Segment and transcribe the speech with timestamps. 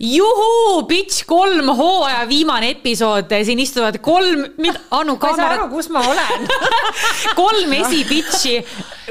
[0.00, 5.62] juhuu, Bitch kolm hooaja viimane episood, siin istuvad kolm, mida, Anu ma ei saa kaamera
[5.62, 6.48] aru, kus ma olen
[7.40, 8.54] kolm esibitši.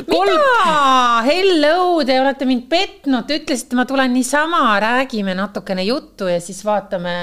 [0.06, 1.22] kolm, mida?
[1.26, 6.62] Hello, te olete mind petnud, te ütlesite, ma tulen niisama, räägime natukene juttu ja siis
[6.66, 7.16] vaatame.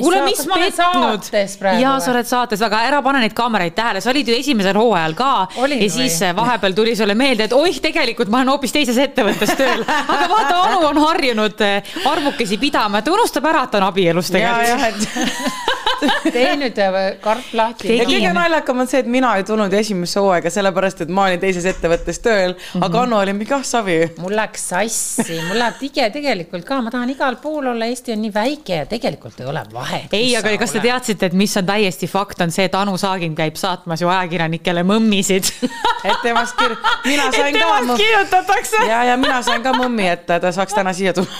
[0.00, 1.56] kuule, mis ma olen saates?
[1.60, 4.78] praegu jaa, sa oled saates, aga ära pane neid kaameraid tähele, sa olid ju esimesel
[4.80, 5.32] hooajal ka.
[5.60, 6.32] Olin ja siis või?
[6.40, 9.84] vahepeal tuli sulle meelde, et oih, tegelikult ma olen hoopis teises ettevõttes tööl.
[10.14, 14.32] aga vaata, Anu on harjunud eh, arvukesi pidama, ta unustab ära, et ta on abielus
[14.32, 15.08] tegelikult.
[16.34, 20.50] tee nüüd äh, karp lahti kõige naljakam on see, et mina ei tulnud esimesse hooaega
[20.52, 22.86] sellepärast, et ma olin teises ettevõttes tööl mm, -hmm.
[22.86, 23.98] aga Anno oli mingi, ah savi.
[24.22, 28.22] mul läks sassi, mul läheb tige tegelikult ka, ma tahan igal pool olla, Eesti on
[28.22, 30.12] nii väike ja tegelikult ei ole vahet.
[30.12, 30.82] ei, aga kas te?
[30.84, 34.84] teadsite, et mis on täiesti fakt, on see, et Anu Saagim käib saatmas ju ajakirjanikele
[34.86, 35.50] mõmmisid.
[36.08, 38.84] et temast kir-, mina sain ka temast kirjutatakse.
[38.88, 41.30] ja, ja mina sain ka mõmmi, et ta saaks täna siia tulla.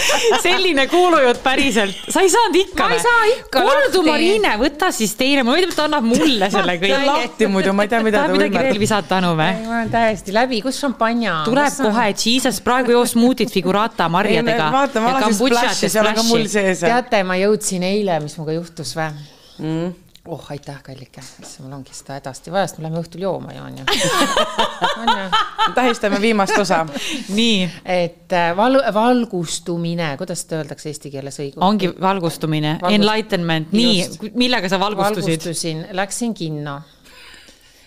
[0.46, 4.09] selline kuulujutt päriselt, sa ei saanud ikka Ma ei saa ikka kordu, lahti.
[4.10, 7.06] Mariine, võta siis teine, ma mõtlen, et ta annab mulle selle see on kõik.
[7.10, 9.54] lahti muidu, ma ei tea, mida ta midagi veel visata, Anu või?
[9.66, 11.38] ma olen täiesti läbi, kus šampanja?
[11.48, 14.68] tuleb kohe, Jesus, praegu joo smuutit figurata marjadega.
[14.74, 16.84] vaata, ma alasin splash'i, seal on ka mul sees.
[16.84, 19.10] teate, ma jõudsin eile, mis minuga juhtus või
[19.58, 20.09] mm.?
[20.28, 21.22] oh, aitäh, kallike,
[21.62, 23.84] mul ongi seda hädasti vaja, sest me läheme õhtul jooma ju onju.
[25.78, 26.82] tähistame viimast osa.
[27.34, 31.62] nii, et äh, val-, valgustumine, kuidas seda öeldakse eesti keeles õigus?
[31.64, 35.38] ongi valgustumine, Valgust- enlightenment, nii millega sa valgustusid?
[35.38, 36.80] valgustusin, läksin kinno.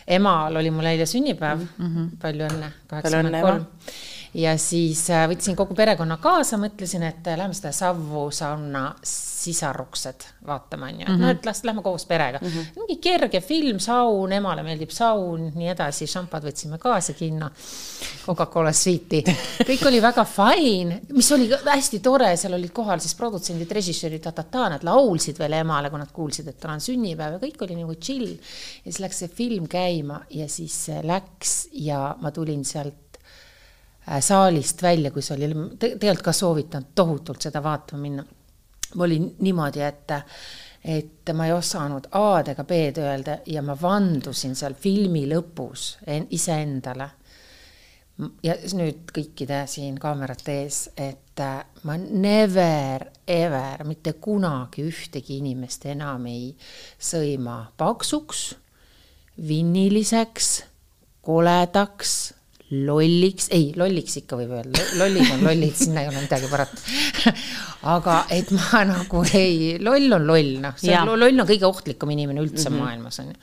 [0.07, 2.09] emal oli mul eile sünnipäev mm, -hmm.
[2.21, 3.65] palju õnne, kaheksakümmend kolm.
[4.33, 10.25] Ja siis äh, võtsin kogu perekonna kaasa, mõtlesin, et äh, lähme seda Savu sauna sisaruksed
[10.47, 12.47] vaatama, onju, noh, et las lähme koos perega mm.
[12.47, 12.79] -hmm.
[12.79, 17.49] mingi kerge film, saun, emale meeldib saun, nii edasi, šampad võtsime kaasa kinno.
[18.25, 19.23] Coca-Cola Sweet'i,
[19.69, 24.69] kõik oli väga fine, mis oli hästi tore, seal olid kohal siis produtsendid, režissöörid, ta-ta-ta,
[24.69, 27.95] nad laulsid veel emale, kui nad kuulsid, et tal on sünnipäev ja kõik oli nagu
[27.99, 28.37] chill.
[28.85, 33.12] ja siis läks see film käima ja siis see läks ja ma tulin sealt äh,
[34.19, 35.50] saalist välja, kui see oli,
[35.80, 38.25] tegelikult ka soovitan tohutult seda vaatama minna.
[38.96, 40.12] ma olin niimoodi, et,
[40.86, 46.28] et ma ei osanud A-d ega B-d öelda ja ma vandusin seal filmi lõpus en-
[46.30, 47.09] iseendale.
[48.44, 55.85] ja nüüd kõikide siin kaamerate ees, et äh, ma never ever mitte kunagi ühtegi inimest
[55.85, 56.53] enam ei
[57.00, 58.53] sõima paksuks,
[59.47, 60.64] vinniliseks,
[61.25, 62.34] koledaks
[62.73, 67.34] lolliks, ei lolliks ikka võib öelda, lollid on lollid, sinna ei ole midagi parata.
[67.94, 72.13] aga et ma nagu ei, loll on loll, noh, see on loll on kõige ohtlikum
[72.16, 72.85] inimene üldse mm -hmm.
[72.85, 73.35] maailmas on ju.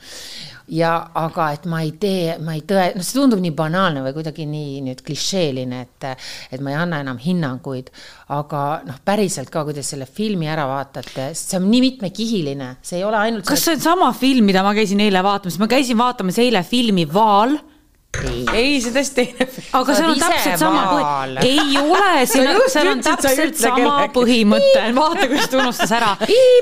[0.81, 4.13] ja aga et ma ei tee, ma ei tõe, noh, see tundub nii banaalne või
[4.17, 6.09] kuidagi nii nüüd klišeeline, et,
[6.51, 7.91] et ma ei anna enam hinnanguid,
[8.29, 12.99] aga noh, päriselt ka, kui te selle filmi ära vaatate, see on nii mitmekihiline, see
[12.99, 13.45] ei ole ainult.
[13.45, 17.07] kas see on sama film, mida ma käisin eile vaatamas, ma käisin vaatamas eile filmi
[17.11, 17.59] Vaal
[18.53, 19.45] ei, see täiesti teine.
[19.77, 23.59] aga Sa seal on täpselt sama põhi, ei ole, seal on, seal on sa täpselt
[23.59, 26.09] sama põhimõte, vaata kuidas ta unustas ära,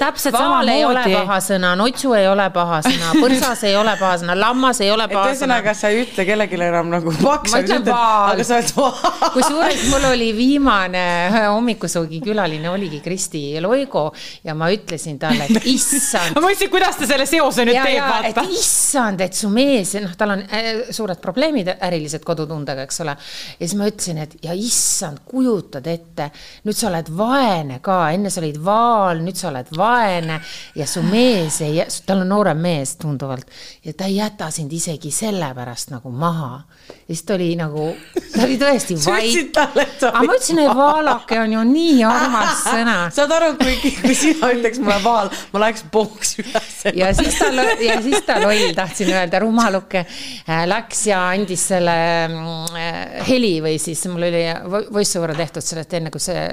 [0.02, 1.16] täpselt vaal ei ole samamoodi.
[1.18, 5.08] paha sõna, notsu ei ole paha sõna, põrsas ei ole paha sõna, lammas ei ole
[5.10, 8.36] paha sõna ühesõnaga, sa ei ütle kellelegi enam nagu paks, Ma ütlen vaal.
[8.36, 9.34] aga sa oled vaal.
[9.40, 11.04] kusjuures mul oli viimane
[11.56, 14.06] hommikusöögi külaline oligi Kristi Loigo
[14.46, 18.00] ja ma ütlesin talle, et issand ma mõtlesin, kuidas ta selle seose nüüd ja, teeb,
[18.00, 18.48] ja et vaata.
[18.54, 23.16] issand, et su mees, noh, tal on äh, suured probleemid ärilised kodutundega, eks ole.
[23.60, 26.30] ja siis ma ütlesin, et ja issand, kujutad ette,
[26.66, 30.40] nüüd sa oled vaene ka, enne sa olid vaal, nüüd sa oled vaene
[30.76, 33.50] ja su mees ei, tal on noorem mees tunduvalt
[33.86, 36.62] ja ta ei jäta sind isegi sellepärast nagu maha.
[36.90, 37.90] ja siis ta oli nagu,
[38.36, 43.34] ta oli tõesti vait aga ma ütlesin, et vaalake on ju nii armas sõna saad
[43.38, 46.78] aru, kui, kui sina ütleks mulle vaal, ma läheks pooks üles.
[46.96, 47.50] ja siis ta,
[47.84, 51.96] ja siis ta loll, tahtsin öelda, rumaluke äh, läks ja andis selle
[52.28, 54.44] mm, äh, heli või siis mul oli
[54.92, 56.44] voice over tehtud sellest enne, kui see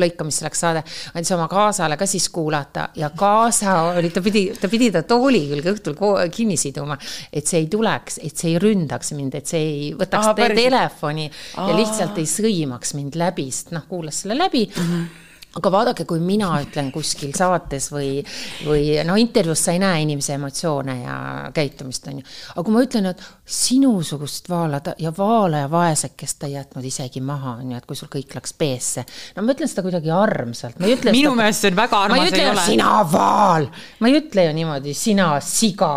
[0.00, 0.84] lõikamisse läks saade,
[1.14, 5.44] andis oma kaasale ka siis kuulata ja kaasa oli, ta pidi, ta pidi ta tooli
[5.50, 5.98] külge õhtul
[6.34, 6.98] kinni siduma,
[7.32, 11.28] et see ei tuleks, et see ei ründaks mind, et see ei võtaks Aa, telefoni
[11.28, 14.88] ja lihtsalt ei sõimaks mind läbi, sest noh, kuulas selle läbi mm.
[14.88, 15.23] -hmm
[15.58, 18.18] aga vaadake, kui mina ütlen kuskil saates või,
[18.66, 21.16] või no intervjuus sa ei näe inimese emotsioone ja
[21.54, 22.26] käitumist, on ju.
[22.54, 27.22] aga kui ma ütlen, et sinusugust vaalada ja vaala ja vaesekest ta ei jätnud isegi
[27.24, 29.06] maha, on ju, et kui sul kõik läks peesse.
[29.36, 32.66] no ma ütlen seda kuidagi armsalt, minu meelest see on väga armas, ei ole.
[32.66, 35.94] sina vaal, ma ei ütle ju niimoodi sina siga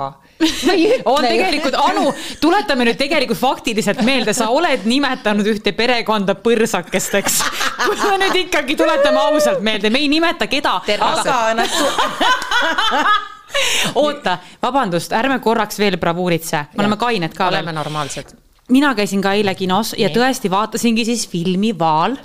[1.06, 7.39] on tegelikult, Anu, tuletame nüüd tegelikult faktiliselt meelde, sa oled nimetanud ühte perekonda põrsakesteks.
[7.86, 10.80] kui me nüüd ikkagi tuletame ausalt meelde, me ei nimeta keda.
[11.12, 11.69] aga nad
[13.95, 19.31] oota, vabandust, ärme korraks veel bravuuritse, me oleme kained ka oleme normaalsed mina käisin ka
[19.37, 22.17] eile kinos ja tõesti vaatasingi siis filmi Vaal.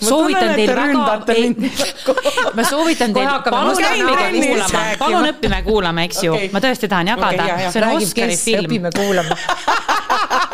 [0.00, 1.04] soovitan teil väga,
[2.56, 6.34] ma soovitan teil, palun õppige kuulama, palun õppime kuulama, eks ju.
[6.36, 7.46] Okay., ma tõesti tahan jagada.
[7.46, 8.68] okay,, see on Räägib, Oscari film.
[8.68, 9.40] õpime kuulama.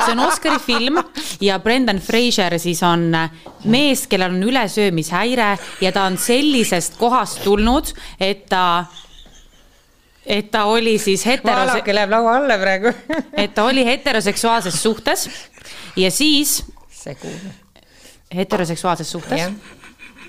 [0.07, 1.01] See on Oscari film
[1.43, 3.09] ja Brendan Fraser siis on
[3.65, 5.49] mees, kellel on ülesöömishäire
[5.83, 7.91] ja ta on sellisest kohast tulnud,
[8.21, 8.85] et ta
[10.27, 11.57] et ta oli siis hetero-.
[11.67, 12.93] vaalake läheb laua alla praegu
[13.43, 15.31] et ta oli heteroseksuaalses suhtes
[15.97, 16.65] ja siis.
[16.91, 17.33] segu.
[18.35, 19.53] heteroseksuaalses suhtes yeah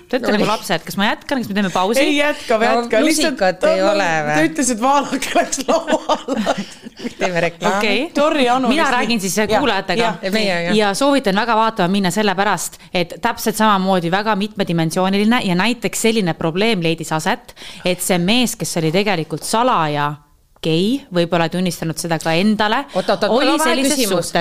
[0.08, 2.00] Te olete nagu lapsed, kas ma jätkan, kas me teeme pausi?
[2.00, 3.06] ei jätka, jätka no,.
[3.06, 4.36] lusikat ei ole või?
[4.38, 6.54] ta ütles, et vaalake läks laua alla.
[7.20, 8.06] teeme reklaami okay..
[8.16, 8.70] Torri Anu.
[8.72, 14.10] mina räägin siis kuulajatega ja, ja, ja soovitan väga vaatama minna sellepärast, et täpselt samamoodi
[14.10, 17.52] väga mitmedimensiooniline ja näiteks selline probleem leidis aset,
[17.84, 20.14] et see mees, kes oli tegelikult salaja
[20.62, 22.82] gei, võib-olla tunnistanud seda ka endale.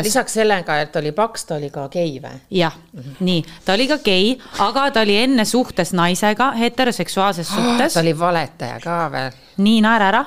[0.06, 2.40] lisaks sellega, et oli paks, ta oli ka gei või?
[2.58, 3.26] jah mm, -hmm.
[3.28, 4.32] nii, ta oli ka gei,
[4.66, 9.38] aga ta oli enne suhtes naisega, heteroseksuaalses suhtes ta oli valetaja ka veel.
[9.58, 10.26] nii, naera ära.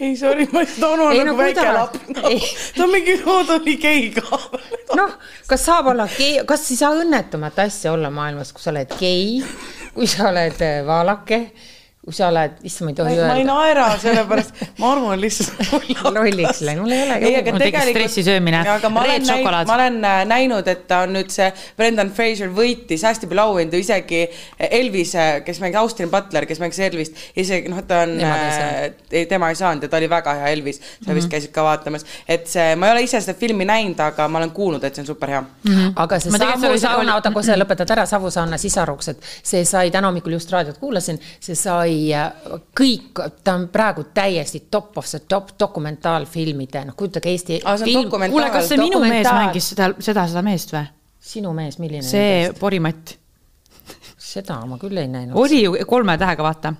[0.00, 2.32] ei, sorry, ma ei saa aru, nagu no, väike laps no,.
[2.78, 4.40] ta mingi, ta oli gei ka.
[4.96, 5.18] noh,
[5.50, 9.42] kas saab olla gei, kas ei saa õnnetumat asja olla maailmas, kui sa oled gei,
[9.94, 11.44] kui sa oled äh, vaalake
[12.02, 13.26] kui sa oled, issand, ma ei tohi öelda.
[13.30, 15.68] ma ei naera, sellepärast ma arvan lihtsalt
[16.16, 17.18] lolliks läinud, mul ei ole.
[17.22, 17.92] ei, aga tegelikult.
[17.94, 18.62] stressisöömine,
[19.06, 19.68] reed šokolaad.
[19.70, 21.46] ma olen äh, näinud, et ta on nüüd see
[21.78, 24.24] Brendan Fraser võitis hästi palju auhindu, isegi
[24.66, 25.12] Elvis,
[25.46, 29.86] kes mängis Austin Butler, kes mängis Elvist, isegi noh, ta on, ei, tema ei saanud
[29.86, 31.20] ja ta oli väga hea Elvis, sa mm -hmm.
[31.20, 31.36] vist mhm.
[31.36, 34.50] käisid ka vaatamas, et see, ma ei ole ise seda filmi näinud, aga ma olen
[34.50, 35.70] kuulnud, et see on super hea mm.
[35.70, 35.94] -hmm.
[35.94, 39.94] aga see Savu sauna, oota, kui sa lõpetad ära, Savu sauna sisaruks, et see sai,
[39.94, 45.08] täna hommikul just raadiot kuulasin, see sai sai kõik, ta on praegu täiesti top of
[45.08, 47.80] the top dokumentaalfilmide, noh kujutage Eesti ah,.
[47.82, 50.86] kuule, kas see minu mees mängis seda, seda, seda meest või?
[51.32, 52.06] sinu mees, milline?
[52.06, 53.16] see Porimatt.
[54.18, 55.36] seda ma küll ei näinud.
[55.38, 56.74] oli ju kolme tähega, vaata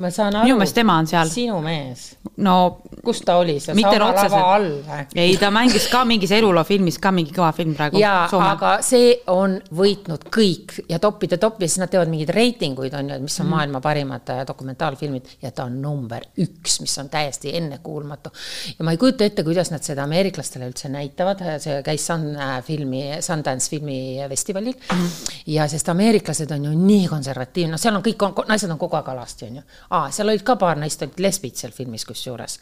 [0.00, 0.44] ma saan aru.
[0.44, 1.30] minu meelest tema on seal.
[1.32, 2.04] sinu mees.
[2.44, 2.56] no.
[3.04, 5.04] kus ta oli, seal sauna lava all või?
[5.22, 8.00] ei, ta mängis ka mingis eluloo filmis ka mingi kõva film praegu.
[8.00, 12.96] jaa, aga see on võitnud kõik ja toppide top ja siis nad teevad mingeid reitinguid
[12.98, 13.54] on ju, et mis on mm.
[13.56, 18.32] maailma parimad äh, dokumentaalfilmid ja ta on number üks, mis on täiesti ennekuulmatu.
[18.76, 22.58] ja ma ei kujuta ette, kuidas nad seda ameeriklastele üldse näitavad, see käis Sun äh,
[22.62, 25.08] filmi, Sundance filmifestivalil mm.
[25.56, 29.10] ja sest ameeriklased on ju nii konservatiivne, no seal on kõik, naised on kogu aeg
[29.16, 32.58] alasti, on ju aa, seal olid ka paar naist olid lesbid seal filmis kusjuures.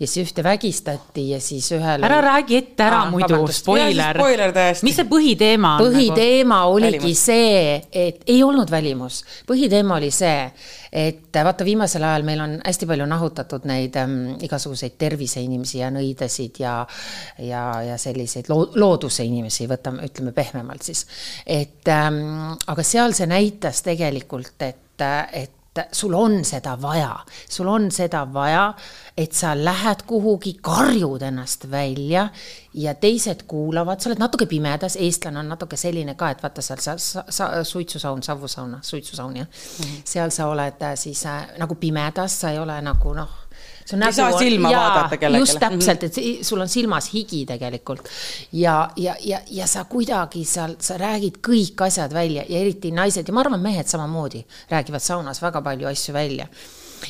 [0.00, 2.04] ja siis ühte vägistati ja siis ühel.
[2.04, 4.20] ära räägi ette ära aa, muidu, spoiler.
[4.82, 5.86] mis see põhiteema on?
[5.86, 6.76] põhiteema nagu?
[6.76, 7.24] oligi välimus.
[7.24, 10.50] see, et ei olnud välimus, põhiteema oli see,
[10.92, 16.60] et vaata, viimasel ajal meil on hästi palju nahutatud neid ähm, igasuguseid terviseinimesi ja nõidesid
[16.60, 16.76] ja
[17.42, 21.06] ja, ja selliseid loo-, looduse inimesi, võtame, ütleme pehmemalt siis.
[21.46, 24.82] et ähm, aga seal see näitas tegelikult, et,
[25.32, 27.12] et et sul on seda vaja,
[27.48, 28.74] sul on seda vaja,
[29.16, 32.28] et sa lähed kuhugi, karjud ennast välja
[32.74, 36.82] ja teised kuulavad, sa oled natuke pimedas, eestlane on natuke selline ka, et vaata seal
[36.84, 40.02] sa, sa, sa suitsusaun, savusaun, suitsusaun jah mm, -hmm.
[40.04, 43.45] seal sa oled äh, siis äh, nagu pimedas, sa ei ole nagu noh
[43.92, 45.42] ei nägu, saa silma jaa, vaadata kellelegi.
[45.42, 48.08] just täpselt, et sul on silmas higi tegelikult.
[48.52, 53.28] Ja, ja, ja, ja sa kuidagi seal, sa räägid kõik asjad välja ja eriti naised
[53.28, 56.48] ja ma arvan, mehed samamoodi räägivad saunas väga palju asju välja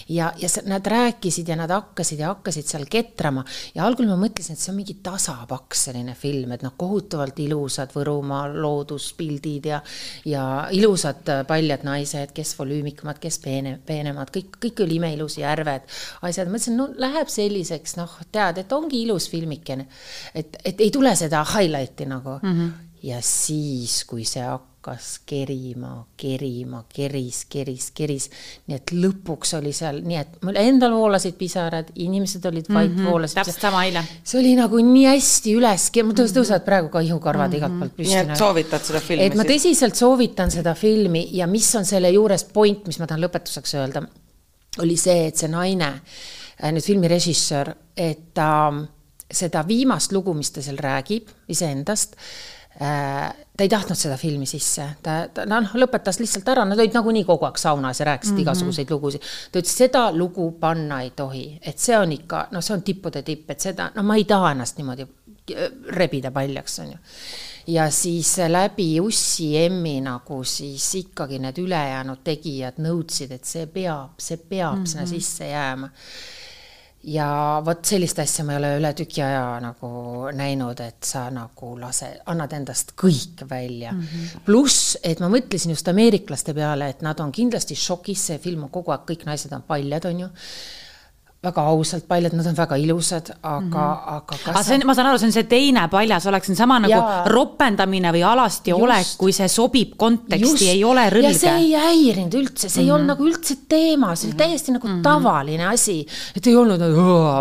[0.08, 4.56] ja, ja nad rääkisid ja nad hakkasid ja hakkasid seal ketrama ja algul ma mõtlesin,
[4.56, 9.80] et see on mingi tasapaks selline film, et noh, kohutavalt ilusad Võrumaa looduspildid ja
[10.24, 15.86] ja ilusad paljad naised, kes volüümikamad, kes peene, peenemad, kõik, kõik oli imeilus, järved,
[16.26, 19.86] asjad, mõtlesin, no läheb selliseks, noh, tead, et ongi ilus filmikene.
[20.34, 22.52] et, et ei tule seda highlight'i nagu mm.
[22.52, 22.72] -hmm.
[23.02, 28.28] ja siis, kui see hakkas hakkas kerima, kerima, keris, keris, keris.
[28.66, 32.98] nii et lõpuks oli seal nii, et mul endal voolasid pisarad, inimesed olid vait mm,
[32.98, 33.34] -hmm, voolasid.
[33.40, 34.04] täpselt sama eile.
[34.22, 37.58] see oli nagu nii hästi üles, mul tõus-, tõusevad praegu ka ihukarvad mm -hmm.
[37.58, 38.12] igalt poolt püsti.
[38.12, 38.38] nii et nagu.
[38.38, 39.24] soovitad seda filmi?
[39.24, 43.24] et ma tõsiselt soovitan seda filmi ja mis on selle juures point, mis ma tahan
[43.24, 44.02] lõpetuseks öelda,
[44.78, 45.88] oli see, et see naine,
[46.62, 48.72] äh, nüüd filmi režissöör, et ta
[49.32, 52.14] seda viimast lugu, mis ta seal räägib iseendast
[52.80, 56.96] äh,, ta ei tahtnud seda filmi sisse, ta, ta noh, lõpetas lihtsalt ära, nad olid
[56.96, 58.42] nagunii kogu aeg saunas ja rääkisid mm -hmm.
[58.42, 59.22] igasuguseid lugusid.
[59.52, 63.22] ta ütles, seda lugu panna ei tohi, et see on ikka, noh, see on tippude
[63.22, 65.06] tipp, et seda, no ma ei taha ennast niimoodi
[65.88, 66.98] rebida paljaks, on ju.
[67.66, 74.18] ja siis läbi Ussi Emmi nagu siis ikkagi need ülejäänud tegijad nõudsid, et see peab,
[74.18, 74.86] see peab mm -hmm.
[74.86, 75.90] sinna sisse jääma
[77.06, 77.26] ja
[77.64, 79.90] vot sellist asja ma ei ole üle tüki aja nagu
[80.34, 83.92] näinud, et sa nagu lase, annad endast kõik välja.
[83.92, 84.40] Mm -hmm..
[84.46, 88.70] pluss, et ma mõtlesin just ameeriklaste peale, et nad on kindlasti šokis, see film on
[88.70, 90.28] kogu aeg, kõik naised on paljad, on ju
[91.46, 94.16] väga ausalt paljad, nad on väga ilusad, aga mm, -hmm.
[94.16, 96.54] aga kas aga see on, ma saan aru, see on see teine paljas olek, see
[96.54, 101.06] on sama nagu ja, ropendamine või alasti just, olek, kui see sobib konteksti, ei ole
[101.10, 101.32] rõlge.
[101.32, 102.84] ja see ei häirinud üldse, see mm -hmm.
[102.84, 103.12] ei olnud mhm.
[103.14, 104.42] nagu üldse teema, see oli mm -hmm.
[104.44, 105.02] täiesti nagu mm -hmm.
[105.02, 105.98] tavaline asi.
[106.36, 106.80] et ei olnud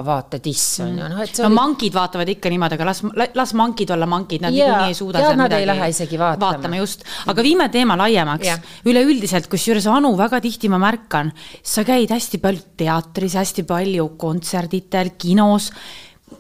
[0.06, 1.56] vaata tiss on ju, noh et see no oli...
[1.56, 5.38] mankid vaatavad ikka niimoodi, aga las, las mankid olla mankid, nad niikuinii ei suuda seal
[5.40, 6.52] midagi ei lähe isegi vaatama.
[6.52, 8.48] vaatama just, aga viime teema laiemaks.
[8.86, 11.32] üleüldiselt, kusjuures Anu väga tihti ma märkan,
[11.64, 15.72] sa käid hästi palju teatris, hästi palju palju kontserditel, kinos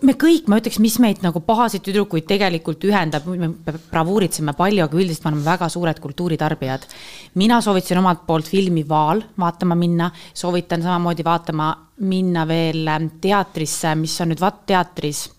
[0.03, 3.51] me kõik, ma ütleks, mis meid nagu pahasid tüdrukuid tegelikult ühendab, me
[3.91, 6.87] bravuuritseme palju, aga üldiselt me oleme väga suured kultuuritarbijad.
[7.35, 11.69] mina soovitasin omalt poolt filmi Vaal vaatama minna, soovitan samamoodi vaatama
[11.99, 15.29] minna veel ähm, teatrisse, mis on nüüd Vatt teatris,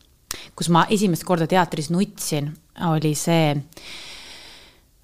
[0.54, 2.52] kus ma esimest korda teatris nutsin,
[2.86, 3.54] oli see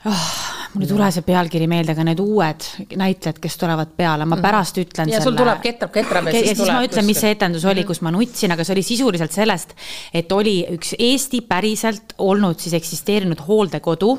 [0.08, 0.28] oh,
[0.72, 2.66] mul ei tule see pealkiri meelde, aga need uued
[2.98, 4.44] näitlejad, kes tulevad peale, ma mhm.
[4.44, 5.28] pärast ütlen ja selle.
[5.28, 6.78] sul tuleb ketrab, ketrab ja siis, ja siis tuleb.
[6.78, 7.90] ma ütlen, mis see etendus oli, mhm.
[7.92, 9.76] kus ma nutsin, aga see oli sisuliselt sellest,
[10.14, 14.16] et oli üks Eesti päriselt olnud siis eksisteerinud hooldekodu,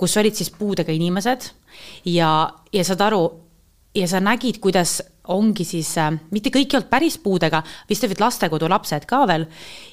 [0.00, 1.50] kus olid siis puudega inimesed
[2.08, 2.32] ja,
[2.72, 3.22] ja saad aru,
[3.98, 5.00] ja sa nägid, kuidas
[5.34, 9.46] ongi siis äh,, mitte kõik ei olnud päris puudega, vist olid lastekodu lapsed ka veel.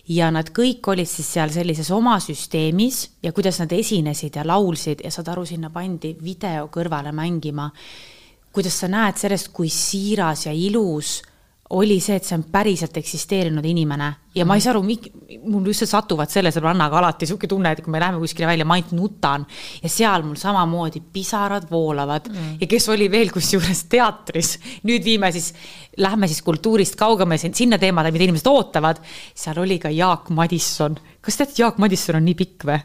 [0.08, 5.02] ja nad kõik olid siis seal sellises oma süsteemis ja kuidas nad esinesid ja laulsid
[5.04, 7.72] ja saad aru, sinna pandi video kõrvale mängima.
[8.52, 11.22] kuidas sa näed sellest, kui siiras ja ilus
[11.76, 15.92] oli see, et see on päriselt eksisteerinud inimene ja ma ei saa aru, mul lihtsalt
[15.92, 19.46] satuvad selle sõbrannaga alati sihuke tunne, et kui me läheme kuskile välja, ma ainult nutan
[19.82, 22.58] ja seal mul samamoodi pisarad voolavad mm.
[22.62, 24.56] ja kes oli veel kusjuures teatris.
[24.88, 25.54] nüüd viime siis,
[26.04, 29.00] lähme siis kultuurist kaugemale sinna teemale, mida inimesed ootavad.
[29.36, 31.00] seal oli ka Jaak Madisson.
[31.22, 32.84] kas tead, Jaak Madisson on nii pikk või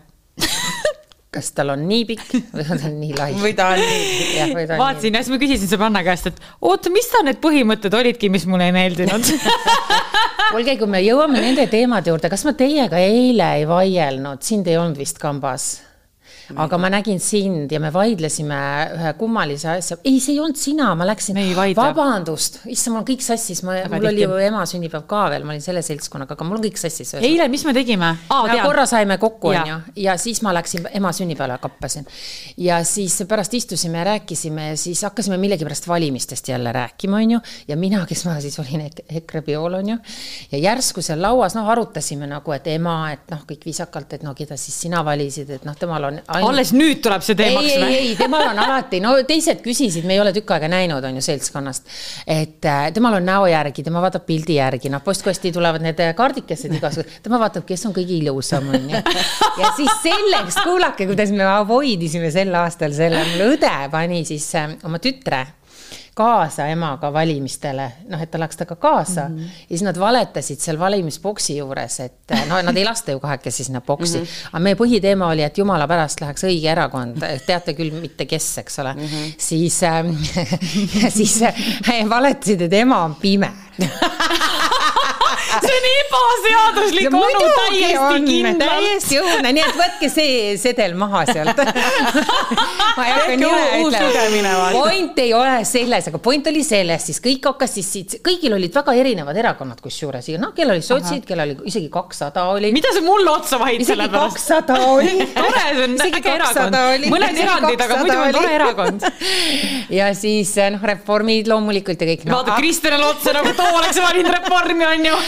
[1.30, 3.34] kas tal on nii pikk või on tal nii lai?
[3.38, 4.72] või ta on nii pikk.
[4.80, 8.46] vaatasin ja siis ma küsisin sõbranna käest, et oota, mis ta need põhimõtted olidki, mis
[8.50, 9.30] mulle ei meeldinud
[10.50, 14.80] kuulge, kui me jõuame nende teemade juurde, kas ma teiega eile ei vaielnud, sind ei
[14.80, 15.70] olnud vist kambas?
[16.56, 18.58] Aga ma nägin sind ja me vaidlesime
[18.96, 21.38] ühe kummalise asja, ei, see ei olnud sina, ma läksin,
[21.76, 25.54] vabandust, issand, mul on kõik sassis, ma, mul oli ju ema sünnipäev ka veel, ma
[25.54, 27.14] olin selle seltskonnaga, aga mul on kõik sassis.
[27.20, 28.12] eile, mis me tegime?
[28.64, 32.08] korra saime kokku, onju, ja siis ma läksin ema sünnipäevale kappasin.
[32.60, 37.76] ja siis pärast istusime ja rääkisime ja siis hakkasime millegipärast valimistest jälle rääkima, onju, ja
[37.76, 39.98] mina, kes ma siis olin EKRE peol, onju,
[40.52, 44.34] ja järsku seal lauas, noh, arutasime nagu, et ema, et noh, kõik viisakalt, et no
[44.38, 46.54] keda siis sina valisid, et noh, temal on ainult...
[46.54, 47.86] alles nüüd tuleb see teemaks või?
[47.86, 51.04] ei, ei, ei, temal on alati, no teised küsisid, me ei ole tükk aega näinud,
[51.06, 51.86] on ju, seltskonnast.
[52.26, 56.14] et äh, temal on näo järgi, tema vaatab pildi järgi, noh, postkasti tulevad need äh,
[56.18, 59.04] kaardikesed igasugused, tema vaatab, kes on kõige ilusam, on ju.
[59.62, 64.76] ja siis selleks, kuulake, kuidas me avoidisime sel aastal selle, mul õde pani siis äh,
[64.88, 65.46] oma tütre
[66.14, 69.36] kaasa emaga valimistele, noh, et ta läks temaga kaasa mm.
[69.36, 69.60] -hmm.
[69.60, 73.80] ja siis nad valetasid seal valimisboksi juures, et no nad ei lasta ju kahekesi sinna
[73.80, 74.24] boksi mm.
[74.24, 74.48] -hmm.
[74.52, 78.78] aga meie põhiteema oli, et jumala pärast läheks õige erakond, teate küll mitte kes, eks
[78.78, 79.00] ole mm.
[79.00, 79.34] -hmm.
[79.38, 80.04] siis äh,,
[81.18, 83.52] siis äh, valetasid, et ema on pime
[85.64, 88.62] see on ebaseaduslik onu täiesti kindlalt.
[88.64, 91.60] täiesti õudne, nii et võtke see sedel maha sealt
[92.96, 94.70] ma ei hakka nime ütlema.
[94.74, 98.74] point ei ole selles, aga point oli selles, siis kõik hakkas siis siit, kõigil olid
[98.74, 102.72] väga erinevad erakonnad kusjuures, noh, kellel oli sotsid, kellel oli isegi kakssada oli.
[102.76, 104.38] mida sa mulle otsa vahid selle pärast?
[104.38, 107.08] kakssada oli tore, see on äge erakond.
[107.14, 109.08] mõned erandid, aga muidu on tore erakond.
[110.00, 112.40] ja siis noh, reformid loomulikult ja kõik no,.
[112.40, 115.19] vaata Kristjanile otsa nagu too oleks valinud reformi, onju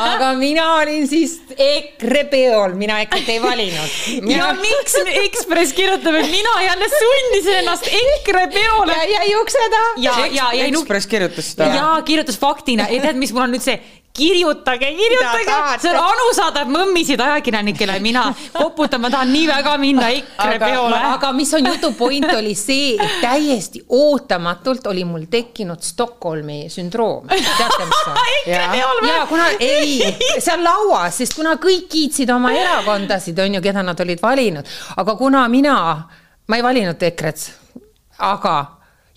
[0.00, 4.36] aga mina olin siis EKRE peol, mina EKRE-t ei valinud mina....
[4.38, 8.96] ja miks Ekspress kirjutab, et mina jälle sundisin ennast EKRE peole.
[8.96, 9.94] ja jäi ukse taha.
[9.96, 11.70] ja, ja, ja Ekspress kirjutas seda.
[11.74, 13.78] ja kirjutas faktina ja tead, mis mul on nüüd see
[14.20, 20.10] kirjutage, kirjutage, see on Anu saadab mõmmisid ajakirjanikele, mina koputan, ma tahan nii väga minna
[20.14, 20.98] EKRE peole.
[21.10, 27.30] aga mis on jutu point, oli see, et täiesti ootamatult oli mul tekkinud Stockholmi sündroom.
[27.30, 29.08] teate, mis see on?
[29.12, 30.00] ja kuna ei,
[30.38, 34.76] see on lauas, sest kuna kõik kiitsid oma erakondasid, on ju, keda nad olid valinud,
[35.00, 35.78] aga kuna mina,
[36.48, 37.48] ma ei valinud EKRE-t,
[38.30, 38.58] aga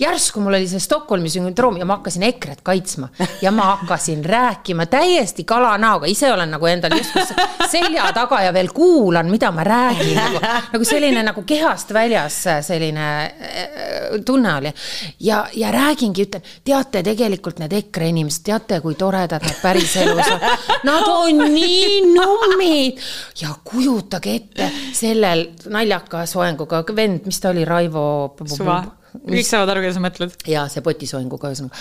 [0.03, 3.09] järsku mul oli see Stockholmi sündroom ja ma hakkasin EKRE-t kaitsma
[3.41, 7.23] ja ma hakkasin rääkima täiesti kalanäoga, ise olen nagu endal justkui
[7.71, 10.41] selja taga ja veel kuulan, mida ma räägin nagu,
[10.73, 14.73] nagu selline nagu kehast väljas selline äh, tunne oli.
[15.19, 20.49] ja, ja räägingi, ütlen, teate tegelikult need EKRE inimesed, teate, kui toredad nad päriselus on.
[20.83, 22.99] Nad on nii nummid
[23.41, 28.03] ja kujutage ette sellel naljaka soenguga vend, mis ta oli, Raivo.
[28.47, 28.83] suva
[29.21, 30.35] kõik saavad aru, keda sa mõtled.
[30.49, 31.77] ja see potisoenguga, ühesõnaga,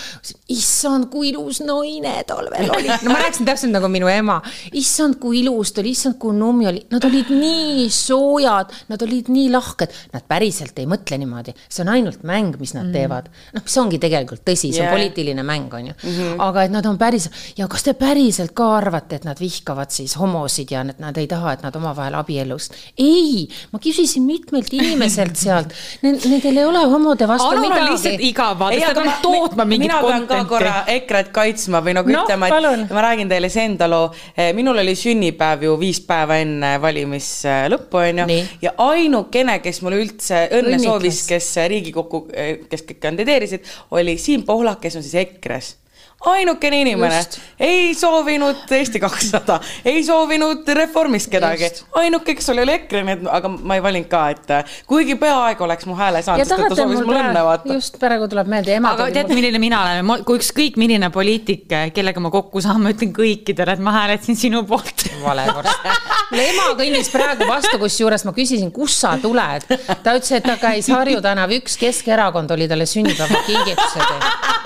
[0.53, 2.89] issand, kui ilus naine tal veel oli.
[3.05, 4.39] no ma rääkisin täpselt nagu minu ema,
[4.77, 9.31] issand, kui ilus ta oli, issand, kui nummi oli, nad olid nii soojad, nad olid
[9.33, 12.93] nii lahked, nad päriselt ei mõtle niimoodi, see on ainult mäng, mis nad mm.
[12.95, 13.29] teevad.
[13.57, 14.95] noh, see ongi tegelikult tõsi, see on yeah.
[14.95, 16.41] poliitiline mäng, on ju mm, -hmm.
[16.47, 20.15] aga et nad on päris ja kas te päriselt ka arvate, et nad vihkavad siis
[20.19, 22.73] homosid ja et nad ei taha, et nad omavahel abiellust?
[22.97, 25.73] ei, ma küsisin mitmelt inimeselt sealt,
[26.03, 27.91] nendel ei ole homode nende vastu Anul midagi.
[27.91, 32.11] lihtsalt igav, vaata, ta peab tootma mingit mina pean ka korra EKRE-t kaitsma või nagu
[32.11, 32.85] no, ütlema, et palun.
[32.91, 34.09] ma räägin teile see enda loo.
[34.35, 38.39] Eh, minul oli sünnipäev ju viis päeva enne valimislõppu, onju.
[38.63, 40.89] ja ainukene, kes mulle üldse õnne Õnnikles.
[40.89, 45.82] soovis, kes Riigikokku, eh, kes kõik kandideerisid, oli Siim Pohlak, kes on siis EKRE-s
[46.25, 47.19] ainukene inimene,
[47.59, 53.25] ei soovinud Eesti kakssada, ei soovinud Reformist kedagi, ainuke, kes oli, oli EKRE, nii et
[53.37, 54.53] aga ma ei valinud ka, et
[54.89, 57.75] kuigi peaaegu oleks mu hääle saanud, sest et ta soovis mulle õnne vaata.
[57.75, 58.93] just praegu tuleb meelde ema.
[58.95, 63.13] aga tead, milline mina olen, kui ükskõik milline poliitik, kellega ma kokku saan, ma ütlen
[63.15, 65.07] kõikidele, et ma hääletasin sinu poolt.
[65.23, 65.91] vale vorst.
[66.31, 69.67] mul ema kõnnis praegu vastu, kusjuures ma küsisin, kust sa tuled.
[69.67, 74.62] ta ütles, et ta käis Harju tänav üks, Keskerakond oli talle sünnipäevakingitused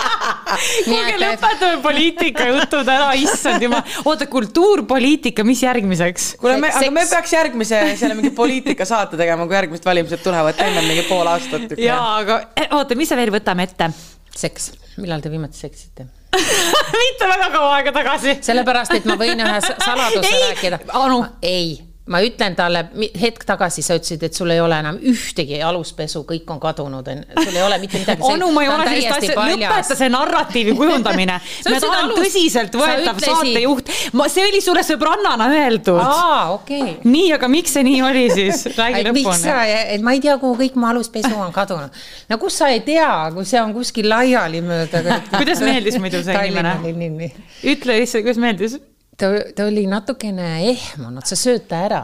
[0.85, 3.83] kuulge, lõpetame poliitikajutud ära, issand jumal.
[4.05, 6.29] oota, kultuurpoliitika, mis järgmiseks?
[6.41, 10.83] kuule, me, aga me peaks järgmise selle mingi poliitikasaate tegema, kui järgmised valimised tulevad, teeme
[10.87, 11.77] mingi pool aastat.
[11.81, 13.91] jaa, aga eh, oota, mis me veel võtame ette?
[14.37, 16.07] seks, millal te viimati seksite
[17.01, 18.37] mitte väga kaua aega tagasi.
[18.45, 20.81] sellepärast, et ma võin ühe saladuse ei, rääkida.
[20.99, 21.23] Anu.
[21.41, 22.83] ei ma ütlen talle,
[23.19, 27.55] hetk tagasi sa ütlesid, et sul ei ole enam ühtegi aluspesu, kõik on kadunud, sul
[27.55, 28.23] ei ole mitte midagi.
[28.23, 31.37] onu, ma ei ole sellist asja, lõpeta see narratiivi kujundamine
[31.67, 32.21] tahan alus...
[32.21, 36.01] tõsiseltvõetav saatejuht, ma, see oli sulle sõbrannana öeldud.
[36.01, 36.97] aa, okei okay..
[37.07, 38.65] nii, aga miks see nii oli siis?
[38.79, 39.55] räägi lõpuni.
[39.97, 42.03] et ma ei tea, kuhu kõik mu aluspesu on kadunud.
[42.31, 45.03] no kus sa ei tea, kui see on kuskil laiali mööda
[45.39, 47.33] kuidas meeldis muidu see inimene?
[47.67, 48.79] ütle lihtsalt, kuidas meeldis
[49.17, 52.03] ta, ta oli natukene ehmunud, sa sööd ta ära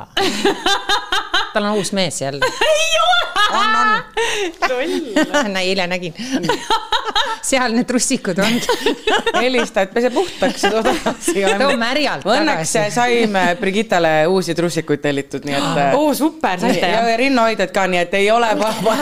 [1.53, 2.45] tal on uus mees jälle.
[2.45, 3.22] ei ole!
[3.53, 5.57] On, on.
[5.57, 6.13] eile nägin.
[7.43, 8.59] seal need trussikud on.
[9.43, 11.35] helista, et pese puhtaks ja too tagasi.
[11.59, 12.43] too märjalt tagasi.
[12.43, 15.81] Õnneks saime Brigittale uusi trussikuid tellitud, nii et.
[15.97, 17.09] oo, super, saite jah?
[17.11, 18.51] ja rinnahoidjad ka, nii et ei ole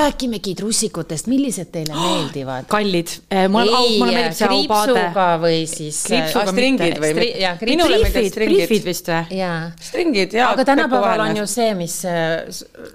[0.01, 2.67] räägimegi trussikutest, millised teile meeldivad?
[2.71, 3.13] kallid.
[3.29, 4.95] Eh, mulle meeldib see aupaade.
[4.95, 6.01] kriipsuga või siis.
[6.09, 7.29] kriipsuga stringid või?
[7.69, 8.75] minule meeldivad stringid.
[8.91, 9.37] Vist või?
[9.37, 9.59] jaa.
[9.91, 10.51] stringid jaa.
[10.55, 11.99] aga tänapäeval on ju see, mis.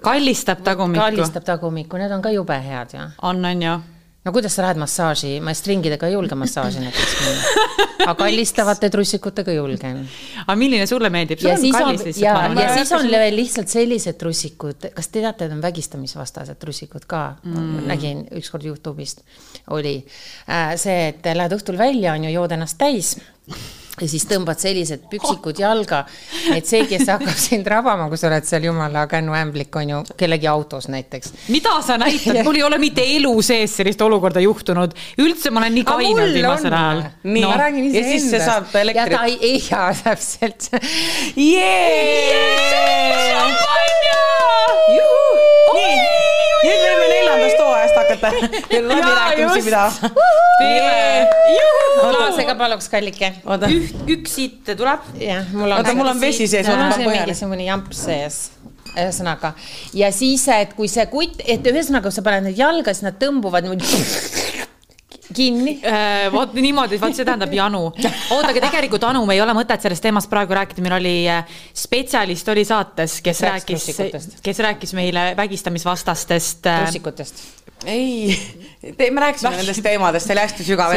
[0.03, 1.05] kallistab tagumikku.
[1.05, 3.05] kallistab tagumikku, need on ka jube head ju.
[3.21, 3.77] on, on ju
[4.27, 7.67] no kuidas sa lähed massaaži, ma stringidega ei julge massaaži näiteks minna.
[8.07, 10.01] aga kallistavate trussikutega julgen.
[10.43, 11.41] aga milline sulle meeldib?
[11.45, 15.55] ja siis on, ja, ja siis on veel lihtsalt sellised trussikud, kas te teate, et
[15.55, 17.81] on vägistamisvastased trussikud ka mm.?
[17.87, 19.23] nägin ükskord Youtube'ist
[19.75, 23.15] oli äh, see, et lähed õhtul välja, on ju, jood ennast täis
[24.01, 26.03] ja siis tõmbad sellised püksikud jalga,
[26.53, 30.49] et see, kes hakkab sind rabama, kui sa oled seal jumala kännuämblik, on ju, kellegi
[30.51, 31.33] autos näiteks.
[31.53, 35.77] mida sa näitad, mul ei ole mitte elu sees sellist olukorda juhtunud, üldse ma olen
[35.79, 37.03] nii kainel viimasel ajal.
[37.23, 39.11] nii no., ja siis see saab elektrit.
[39.11, 40.69] ja ta ei, ei, jaa, täpselt.
[43.33, 44.23] šampanja!
[44.87, 45.46] nii, nüüd võime
[47.87, 48.31] hooajast hakata
[48.89, 49.91] läbirääkimisi pidama.
[52.01, 53.33] klaasega paluks, kallike.
[54.07, 54.99] üks siit tuleb.
[55.19, 55.77] jah, mul on.
[55.77, 56.67] oota, mul on vesi sees.
[56.67, 58.39] mul on see mingisugune jamps sees
[58.97, 59.53] ühesõnaga
[59.93, 63.19] ja siis, et kui see kutt, et ühesõnaga, kui sa paned neid jalga, siis nad
[63.21, 63.85] tõmbuvad niimoodi
[65.37, 66.31] kinni äh,.
[66.33, 67.83] vot niimoodi, vot see tähendab janu.
[67.91, 71.59] oota, aga tegelikult Anu, me ei ole mõtet sellest teemast praegu rääkida, meil oli äh,
[71.75, 73.91] spetsialist oli saates, kes rääkis,
[74.41, 76.71] kes rääkis meile vägistamisvastastest.
[76.87, 77.45] russikutest
[77.85, 78.39] ei,
[79.11, 79.57] me rääkisime Väh.
[79.57, 80.93] nendest teemadest, see oli hästi sügav.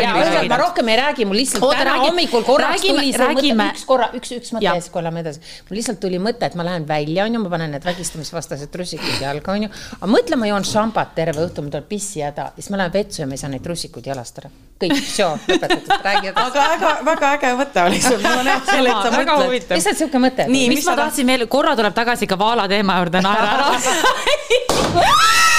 [0.49, 3.67] ma rohkem ei räägi, mul lihtsalt Oota, täna räägi, hommikul korraks räägime, tuli see räägime.
[3.67, 5.43] mõte, üks korra, üks, üks mõte ja siis kohe lähme edasi.
[5.69, 9.53] mul lihtsalt tuli mõte, et ma lähen välja, onju, ma panen need vägistamisvastased trussikud jalga,
[9.59, 9.69] onju.
[9.99, 13.29] aga mõtle, ma joon šampat terve õhtu, mul tuleb pissihäda, siis ma lähen vetsu ja
[13.29, 14.51] ma ei saa neid trussikuid jalast ära.
[14.81, 16.49] kõik, lõpetatud, räägi edasi.
[16.49, 19.77] aga väga, väga äge mõte oli sul, mul on hea meel, et sa mõtled.
[19.77, 20.49] lihtsalt siuke mõte.
[20.49, 23.51] nii, mis ma tahtsin veel, korra tuleb tagasi ka Vaala teema juurde, naera
[25.05, 25.50] ära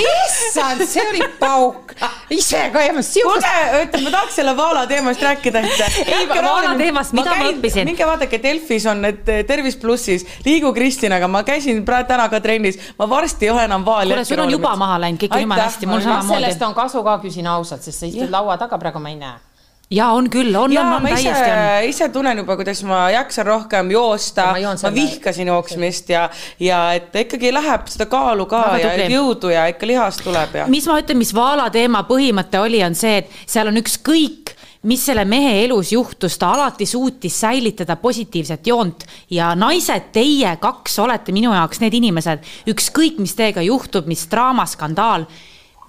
[0.00, 1.94] issand, see oli pauk.
[2.34, 3.12] ise ka eemas.
[3.14, 3.52] kuulge,
[3.84, 5.98] ütle, ma tahaks selle Vaala teemast rääkida, et.
[6.06, 7.88] ei, Vaala teemast, mida ma, käin, ma õppisin?
[7.90, 12.42] minge vaadake Delfis on need eh, Tervis plussis, liigu Kristinaga, ma käisin praegu täna ka
[12.44, 14.14] trennis, ma varsti ei ole enam vaali.
[14.14, 16.40] kuule, sul on juba maha läinud, kõik on jumala hästi, mul samamoodi.
[16.40, 19.43] sellest on kasu ka, küsin ausalt, sest sa istud laua taga, praegu ma ei näe
[19.90, 21.88] ja on küll, on, on, on täiesti on.
[21.88, 26.28] ise tunnen juba, kuidas ma jaksan rohkem joosta, ma, ma vihkasin jooksmist ja,
[26.60, 29.18] ja et ikkagi läheb seda kaalu ka Väga ja tubli.
[29.18, 30.66] jõudu ja ikka lihast tuleb ja.
[30.72, 35.00] mis ma ütlen, mis Vaala teema põhimõte oli, on see, et seal on ükskõik mis
[35.06, 41.32] selle mehe elus juhtus, ta alati suutis säilitada positiivset joont ja naised, teie kaks olete
[41.32, 45.24] minu jaoks need inimesed, ükskõik, mis teiega juhtub, mis draama, skandaal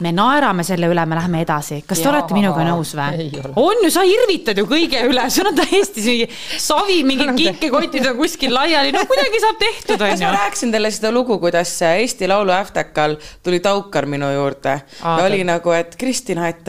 [0.04, 1.80] me naerame selle üle, me läheme edasi.
[1.88, 3.30] kas te olete minuga nõus või?
[3.62, 6.28] on ju, sa irvitad ju kõige üle, sul on täiesti mingi
[6.62, 10.26] savi, mingid kinkekotid on kuskil laiali, no kuidagi saab tehtud, on ju.
[10.26, 15.30] ma rääkisin teile seda lugu, kuidas Eesti Laulu Äftekal tuli Taukar minu juurde Aa, ja
[15.30, 16.68] oli nagu, et Kristina, et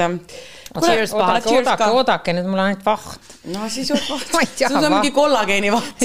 [0.82, 3.32] oodake, oodake, oodake, nüüd mul on ainult vaht.
[3.52, 4.34] no siis on vaht.
[4.60, 6.04] sul on mingi kollageeni vaht.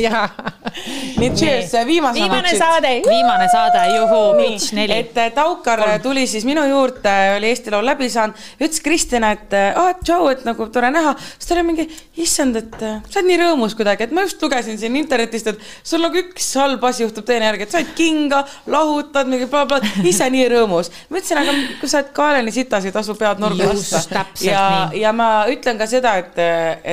[1.21, 2.93] nii, cheers, viimane, viimane saade.
[3.07, 4.99] viimane saade, juhuu, pitch neli.
[5.01, 6.01] et Taukar Kolm.
[6.03, 10.29] tuli siis minu juurde, oli Eesti Laul läbi saanud, ütles Kristjan, et aa, ah, tšau,
[10.31, 11.15] et nagu tore näha.
[11.37, 11.87] siis ta oli mingi,
[12.21, 16.03] issand, et sa oled nii rõõmus kuidagi, et ma just lugesin siin internetist, et sul
[16.03, 20.47] nagu üks halb asi juhtub teine järgi, et said kinga, lahutad mingi blablabla, ise nii
[20.55, 20.91] rõõmus.
[21.09, 24.25] ma ütlesin, aga kui sa oled kaeleni sitas, ei tasu pead nurga lasta.
[24.45, 26.37] ja ja, ja ma ütlen ka seda, et,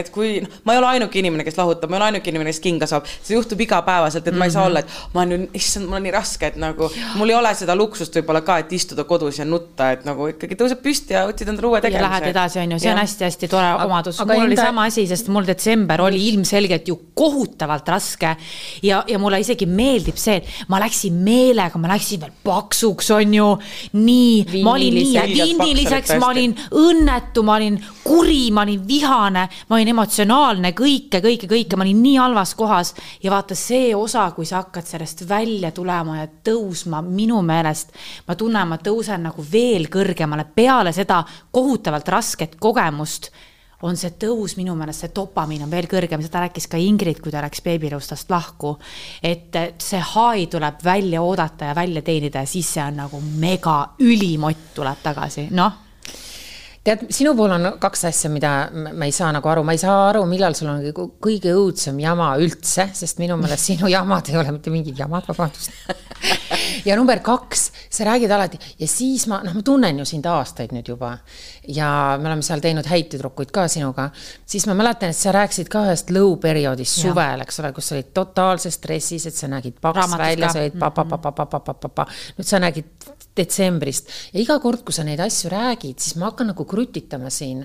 [0.00, 2.52] et kui noh, ma ei ole ainuke inimene, kes lahutab, ma ei ole ainuke inimene,
[2.54, 4.38] kes kinga saab, see juhtub igapäevaselt, et mm -hmm.
[4.38, 4.70] ma ei saa mhm.
[4.70, 7.76] olla, et ma nüüd, issand, mul on nii raske, et nagu mul ei ole seda
[7.76, 11.48] luksust võib-olla ka, et istuda kodus ja nutta, et nagu ikkagi tõuseb püsti ja otsid
[11.48, 12.08] endale uue tegemise.
[12.08, 14.18] Lähed edasi, on ju, see on hästi-hästi tore omadus.
[14.20, 14.46] mul enda...
[14.46, 18.34] oli sama asi, sest mul detsember oli ilmselgelt ju kohutavalt raske.
[18.82, 23.34] Ja, ja mulle isegi meeldib see, et ma läksin meelega, ma läksin veel paksuks, on
[23.34, 23.48] ju,
[23.98, 29.76] nii, ma olin nii viiniliseks, ma olin õnnetu, ma olin kuri, ma olin vihane, ma
[29.78, 32.94] olin emotsionaalne, kõike, kõike, kõike, ma olin nii halvas kohas.
[33.22, 37.94] ja vaata see osa, kui sa hakkad sellest välja tulema ja tõusma, minu meelest
[38.28, 43.32] ma tunnen, ma tõusen nagu veel kõrgemale peale seda kohutavalt rasket kogemust
[43.82, 47.32] on see tõus minu meelest, see dopamiin on veel kõrgem, seda rääkis ka Ingrid, kui
[47.32, 48.76] ta läks beebinõustast lahku.
[49.22, 53.94] et see high tuleb välja oodata ja välja teenida ja siis see on nagu mega
[54.02, 55.87] ülimott tuleb tagasi, noh
[56.84, 60.08] tead, sinu puhul on kaks asja, mida ma ei saa nagu aru, ma ei saa
[60.08, 60.84] aru, millal sul on
[61.22, 65.74] kõige õudsem jama üldse, sest minu meelest sinu jamad ei ole mitte mingid jamad, vabandust.
[66.84, 70.72] Ja number kaks, sa räägid alati ja siis ma, noh, ma tunnen ju sind aastaid
[70.74, 71.12] nüüd juba.
[71.74, 74.08] Ja me oleme seal teinud häid tüdrukuid ka sinuga,
[74.46, 78.10] siis ma mäletan, et sa rääkisid ka ühest lõuperioodist suvel, eks ole, kus sa olid
[78.16, 84.42] totaalses stressis, et sa nägid paks välja, sa olid pa-pa-pa-pa-pa-pa-pa-pa, nüüd sa nägid detsembrist ja
[84.42, 87.64] iga kord, kui sa neid asju räägid, siis ma hakkan nagu krutitama siin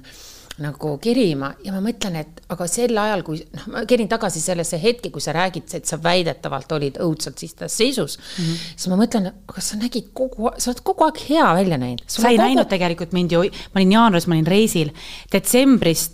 [0.61, 4.77] nagu kerima ja ma mõtlen, et aga sel ajal, kui noh, ma kerin tagasi sellesse
[4.81, 8.69] hetke, kui sa räägid, et sa väidetavalt olid õudselt sistas seisus mm, -hmm.
[8.75, 12.05] siis ma mõtlen, kas sa nägid kogu, sa oled kogu aeg hea välja näinud.
[12.07, 12.47] sa ei kogu...
[12.47, 14.93] näinud tegelikult mind ju, ma olin jaanuaris, ma olin reisil,
[15.31, 16.13] detsembrist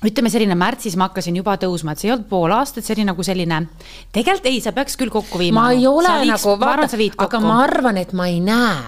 [0.00, 3.04] ütleme selline märtsis ma hakkasin juba tõusma, et see ei olnud pool aastat, see oli
[3.04, 3.58] nagu selline,
[4.14, 5.60] tegelikult ei, sa peaks küll kokku viima.
[5.60, 8.78] ma ei ole viiks, nagu, vaata, aga ma arvan, et ma ei näe.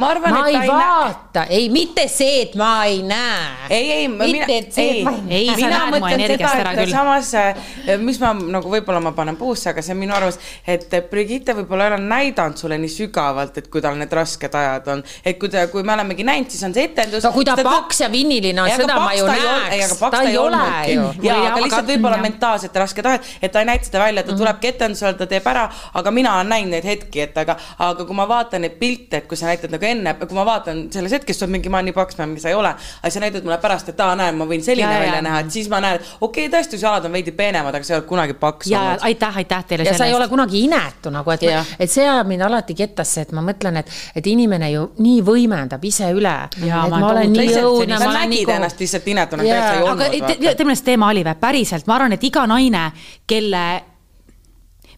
[0.00, 3.50] ma arvan, ma et ei vaata, ei, mitte see, et ma ei näe.
[3.68, 6.94] ei, ei, mina, ei, ei, mina mõtlen seda, et küll.
[6.94, 10.88] samas, eh, mis ma nagu võib-olla ma panen puusse, aga see on minu arvamus, et
[11.12, 15.04] Brigitte võib-olla ei ole näidanud sulle nii sügavalt, et kui tal need rasked ajad on,
[15.20, 17.28] et kui ta, kui me olemegi näinud, siis on see etendus.
[17.28, 21.26] no kui ta paks ja vinniline on, seda ma ju näeks, ta ei ole olnudki.
[21.26, 24.36] ja, aga lihtsalt võib-olla mentaalselt raske tahet, et ta ei näita seda välja, et ta
[24.38, 25.66] tuleb ketendusele, ta teeb ära,
[26.00, 29.28] aga mina olen näinud neid hetki, et aga, aga kui ma vaatan neid pilte, et
[29.30, 31.96] kui sa näitad nagu enne, kui ma vaatan selles hetkes, oled mingi, ma olen nii
[31.96, 34.64] paks, mingi sa ei ole, aga sa näitad mulle pärast, et aa, näe, ma võin
[34.64, 35.26] selline ja, välja ja.
[35.28, 37.86] näha, et siis ma näen, et okei okay,, tõesti, su jalad on veidi peenemad, aga
[37.86, 39.06] sa ei ole kunagi paks ja, olnud.
[39.10, 40.04] aitäh, aitäh teile ja sellest.
[40.04, 41.46] sa ei ole kunagi inetu nagu, et,
[41.78, 45.84] et see ajab mind alati kettasse, et ma mõtlen, et, et inimene ju nii võimendab
[45.88, 46.34] ise üle.
[46.48, 47.98] et ma, ma olen nii õudne.
[47.98, 48.56] sa nägid nagu...
[48.56, 50.51] ennast lihtsalt inetuna, tegelikult sa ei olnud.
[50.52, 52.90] Aga teeme sellest teema oli või, päriselt, ma arvan, et iga naine,
[53.26, 53.64] kelle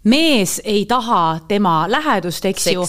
[0.04, 2.84] mees ei taha tema lähedust, eks ju,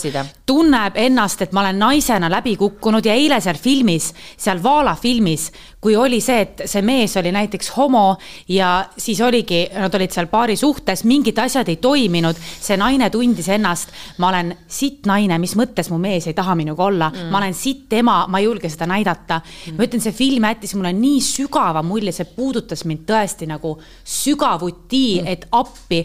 [0.45, 5.47] tunneb ennast, et ma olen naisena läbi kukkunud ja eile seal filmis, seal Vaala filmis,
[5.82, 8.17] kui oli see, et see mees oli näiteks homo
[8.51, 13.47] ja siis oligi, nad olid seal paari suhtes, mingid asjad ei toiminud, see naine tundis
[13.54, 17.12] ennast, ma olen sitt naine, mis mõttes mu mees ei taha minuga olla.
[17.13, 19.39] Mm., ma olen sitt ema, ma ei julge seda näidata.
[19.39, 19.78] Mm..
[19.78, 25.06] ma ütlen, see film jättis mulle nii sügava mulje, see puudutas mind tõesti nagu sügavuti
[25.21, 26.04] mm., et appi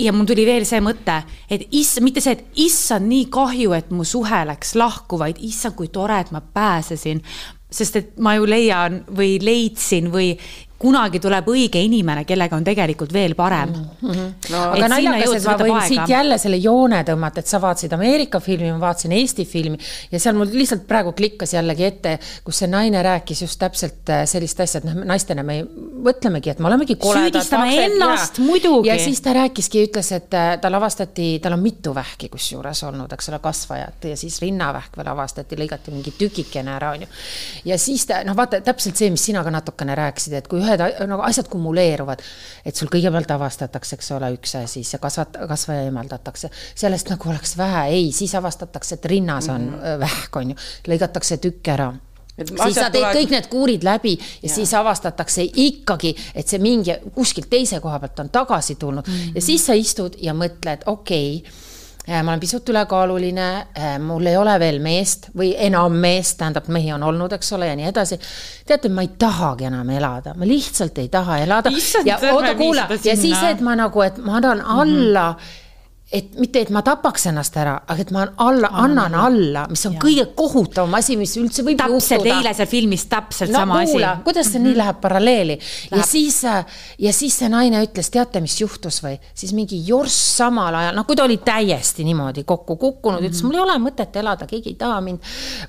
[0.00, 3.90] ja mul tuli veel see mõte, et issand, mitte see, et issand, nii kahju, et
[3.94, 7.22] mu suhe läks lahku, vaid issand, kui tore, et ma pääsesin.
[7.70, 10.32] sest et ma ju leian või leidsin või
[10.80, 13.98] kunagi tuleb õige inimene, kellega on tegelikult veel parem mm.
[14.00, 14.28] -hmm.
[14.50, 15.88] No, aga naljakas, et ma võin aega.
[15.88, 19.78] siit jälle selle joone tõmmata, et sa vaatasid Ameerika filmi, ma vaatasin Eesti filmi
[20.12, 24.24] ja seal mul lihtsalt praegu klikkas jällegi ette, kus see naine rääkis just täpselt äh,
[24.24, 25.58] sellist asja, et noh, naistena me
[26.00, 27.28] mõtlemegi, et me olemegi koledad.
[27.28, 28.88] süüdistame ennast ja, muidugi.
[28.88, 33.12] ja siis ta rääkiski, ütles, et äh, tal avastati, tal on mitu vähki kusjuures olnud,
[33.12, 37.10] eks ole, kasvajat ja siis rinnavähk veel avastati, lõigati mingi tükikene ära, onju.
[37.68, 41.06] ja siis ta noh, vaata täpselt see, mis sina ka natukene rääkisid, et kui ühed
[41.10, 42.22] nagu asjad kumuleeruvad,
[42.64, 47.56] et sul kõigepealt avastatakse, eks ole, üks asi, see kasvat-, kasvaja eemaldatakse, sellest nagu oleks
[47.60, 49.98] vähe, ei, siis avastatakse, et rinnas on mm -hmm.
[50.04, 50.56] vähk, on ju,
[50.88, 51.92] lõigatakse tükk ära.
[52.40, 56.94] Siis sa teed kõik need kuurid läbi ja, ja siis avastatakse ikkagi, et see mingi
[57.14, 59.06] kuskilt teise koha pealt on tagasi tulnud.
[59.06, 59.34] Mm -hmm.
[59.34, 61.52] ja siis sa istud ja mõtled, okei okay,
[62.10, 66.92] ma olen pisut ülekaaluline, äh, mul ei ole veel meest või enam meest, tähendab, mehi
[66.92, 68.18] on olnud, eks ole, ja nii edasi.
[68.66, 71.72] teate, ma ei tahagi enam elada, ma lihtsalt ei taha elada.
[72.04, 75.36] ja oota, kuula, ja siis, et ma nagu, et ma annan alla mm.
[75.38, 75.68] -hmm
[76.10, 79.94] et mitte, et ma tapaks ennast ära, aga et ma alla, annan alla, mis on
[79.94, 80.00] ja.
[80.02, 84.24] kõige kohutavam asi, mis üldse võib täpselt eile seal filmis täpselt no, sama kuula, asi.
[84.26, 84.72] kuidas see mm -hmm.
[84.74, 86.00] nii läheb paralleeli läheb.
[86.00, 86.40] ja siis,
[86.98, 91.06] ja siis see naine ütles, teate, mis juhtus või, siis mingi jorss samal ajal, noh,
[91.06, 93.30] kui ta oli täiesti niimoodi kokku kukkunud mm, -hmm.
[93.30, 95.18] ütles, mul ei ole mõtet elada, keegi ei taha mind.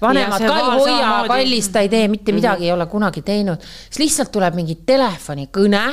[0.02, 2.66] vanemad ka ei hoia, kallis, ta ei tee mitte midagi mm, -hmm.
[2.66, 5.86] ei ole kunagi teinud, siis lihtsalt tuleb mingi telefonikõne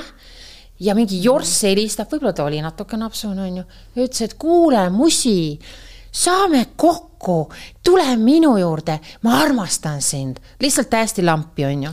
[0.80, 3.64] ja mingi jorss helistab, võib-olla ta oli natuke napsune, onju,
[3.94, 5.58] ja ütles, et kuule, musi,
[6.14, 7.40] saame kokku,
[7.84, 11.92] tule minu juurde, ma armastan sind, lihtsalt täiesti lampi, onju.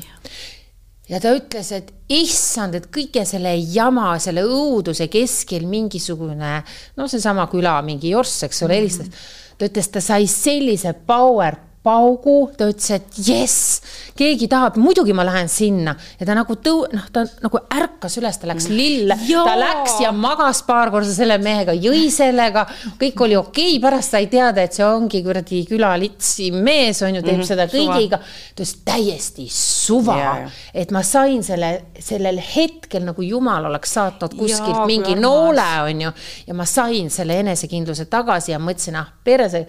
[1.10, 6.60] ja ta ütles, et issand, et kõige selle jama, selle õuduse keskel mingisugune,
[6.98, 9.14] no seesama küla mingi jorss, eks ole, helistas mm.
[9.14, 9.56] -hmm.
[9.58, 13.82] ta ütles, ta sai sellise power paugu, ta ütles, et jess,
[14.18, 15.94] keegi tahab, muidugi ma lähen sinna.
[16.20, 20.12] Ja ta nagu tõu-, noh, ta nagu ärkas üles, ta läks lille, ta läks ja
[20.16, 22.66] magas paar korda selle mehega, jõi sellega,
[23.02, 27.24] kõik oli okei okay., pärast sai teada, et see ongi kuradi külalitsi mees on ju,
[27.26, 28.20] teeb mm -hmm, seda kõigiga.
[28.20, 30.18] ta ütles täiesti suva.
[30.18, 35.70] Yeah., et ma sain selle, sellel hetkel nagu jumal oleks saatnud kuskilt ja, mingi noole,
[35.90, 36.12] on ju,
[36.48, 39.66] ja ma sain selle enesekindluse tagasi ja mõtlesin, ah perse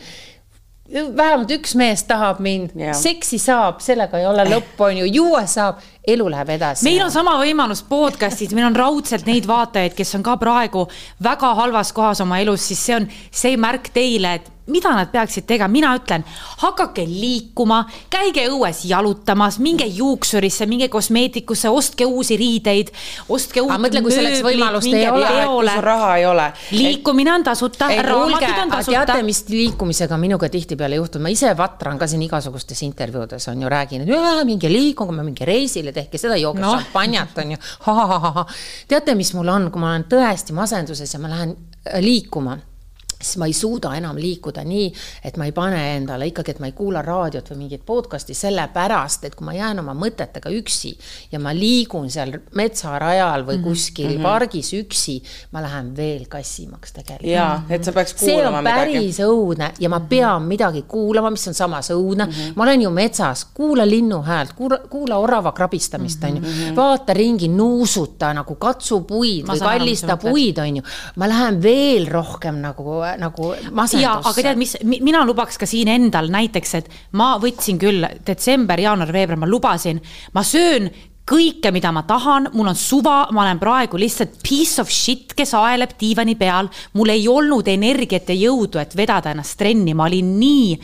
[0.93, 5.83] vähemalt üks mees tahab mind, seksi saab, sellega ei ole lõppu, on ju, juua saab,
[6.07, 6.87] elu läheb edasi.
[6.87, 10.87] meil on sama võimalus podcast'is, meil on raudselt neid vaatajaid, kes on ka praegu
[11.23, 15.47] väga halvas kohas oma elus, siis see on see märk teile, et mida nad peaksid
[15.47, 16.25] tegema, mina ütlen,
[16.63, 22.91] hakake liikuma, käige õues jalutamas, minge juuksurisse, minge kosmeetikusse, ostke uusi riideid,
[23.33, 26.49] ostke uut mõtle, kui selleks võimalust ei ole, kui sul raha ei ole.
[26.75, 29.05] liikumine on tasuta, raamatud on tasuta.
[29.07, 33.71] teate, mis liikumisega minuga tihtipeale juhtub, ma ise vatran ka siin igasugustes intervjuudes on ju,
[33.71, 36.77] räägin, et minge liikuge, minge reisile, tehke seda, jooge no.
[36.77, 37.61] šampanjat on ju.
[38.89, 41.57] teate, mis mul on, kui ma olen tõesti masenduses ja ma lähen
[42.03, 42.59] liikuma
[43.21, 44.87] siis ma ei suuda enam liikuda nii,
[45.25, 49.25] et ma ei pane endale ikkagi, et ma ei kuula raadiot või mingit podcast'i, sellepärast
[49.29, 50.93] et kui ma jään oma mõtetega üksi
[51.33, 54.29] ja ma liigun seal metsarajal või mhm, kuskil mm -hmm.
[54.29, 55.17] pargis üksi,
[55.53, 57.31] ma lähen veel kassimaks tegelikult.
[57.33, 58.75] jaa, et sa peaks kuulama midagi.
[58.75, 59.31] see on päris midagi.
[59.33, 60.09] õudne ja ma mhm.
[60.09, 62.33] pean midagi kuulama, mis on samas õudne mm.
[62.33, 62.53] -hmm.
[62.57, 66.41] ma olen ju metsas, kuula linnu häält, kuula, kuula orava krabistamist, on ju.
[66.41, 70.83] Mhm, vaata ringi, nuusuta nagu, katsu puid ma või kallista puid, on ju.
[71.17, 74.03] ma lähen veel rohkem nagu nagu masendusse.
[74.03, 76.89] jaa, aga tead, mis, mina lubaks ka siin endal näiteks, et
[77.19, 80.01] ma võtsin küll detsember, jaanuar, veebruar, ma lubasin,
[80.35, 80.91] ma söön
[81.27, 85.55] kõike, mida ma tahan, mul on suva, ma olen praegu lihtsalt piece of shit, kes
[85.59, 86.71] aeleb diivani peal.
[86.95, 90.79] mul ei olnud energiat ja jõudu, et vedada ennast trenni, ma olin nii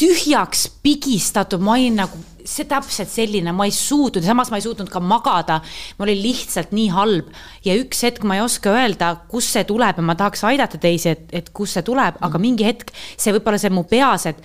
[0.00, 4.90] tühjaks pigistatud, ma olin nagu see täpselt selline, ma ei suutnud, samas ma ei suutnud
[4.92, 5.60] ka magada.
[5.98, 7.32] ma olin lihtsalt nii halb
[7.64, 11.16] ja üks hetk ma ei oska öelda, kust see tuleb ja ma tahaks aidata teisi,
[11.16, 14.42] et, et kust see tuleb, aga mingi hetk see võib-olla see mu peas, et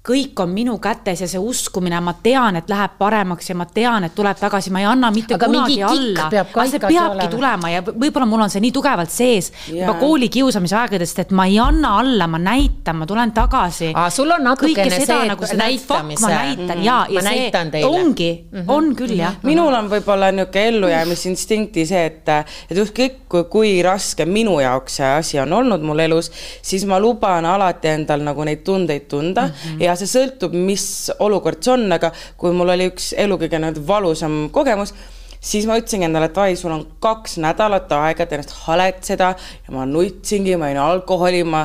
[0.00, 4.06] kõik on minu kätes ja see uskumine, ma tean, et läheb paremaks ja ma tean,
[4.06, 6.28] et tuleb tagasi, ma ei anna mitte aga kunagi alla.
[6.30, 7.26] aga see peabki olema.
[7.34, 11.44] tulema ja võib-olla mul on see nii tugevalt sees juba kooli kiusamise aegadest, et ma
[11.50, 13.90] ei anna alla, ma näitan, ma tulen tagasi.
[14.14, 16.24] sul on natukene see, nagu see näitamise.
[16.24, 16.86] ma näitan mm -hmm.
[16.86, 18.64] ja, ja ma see ongi mm, -hmm.
[18.72, 19.36] on küll jah.
[19.42, 22.28] minul on võib-olla niisugune ellujäämisinstinkti see, et,
[22.70, 26.32] et ükskõik kui, kui raske minu jaoks see asi on olnud mul elus,
[26.62, 29.82] siis ma luban alati endal nagu neid tundeid tunda mm -hmm.
[29.82, 30.84] ja ja see sõltub, mis
[31.18, 34.94] olukord see on, aga kui mul oli üks elu kõige nii-öelda valusam kogemus
[35.40, 39.74] siis ma ütlesingi endale, et ai, sul on kaks nädalat aega, et ennast haletseda ja
[39.74, 41.62] ma nutsingi, ma jõin alkoholi, ma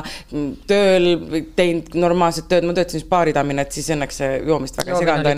[0.68, 1.08] tööl
[1.58, 5.28] teinud normaalset tööd, ma töötasin siis baaritamina, et siis õnneks see joomist väga ei seganud.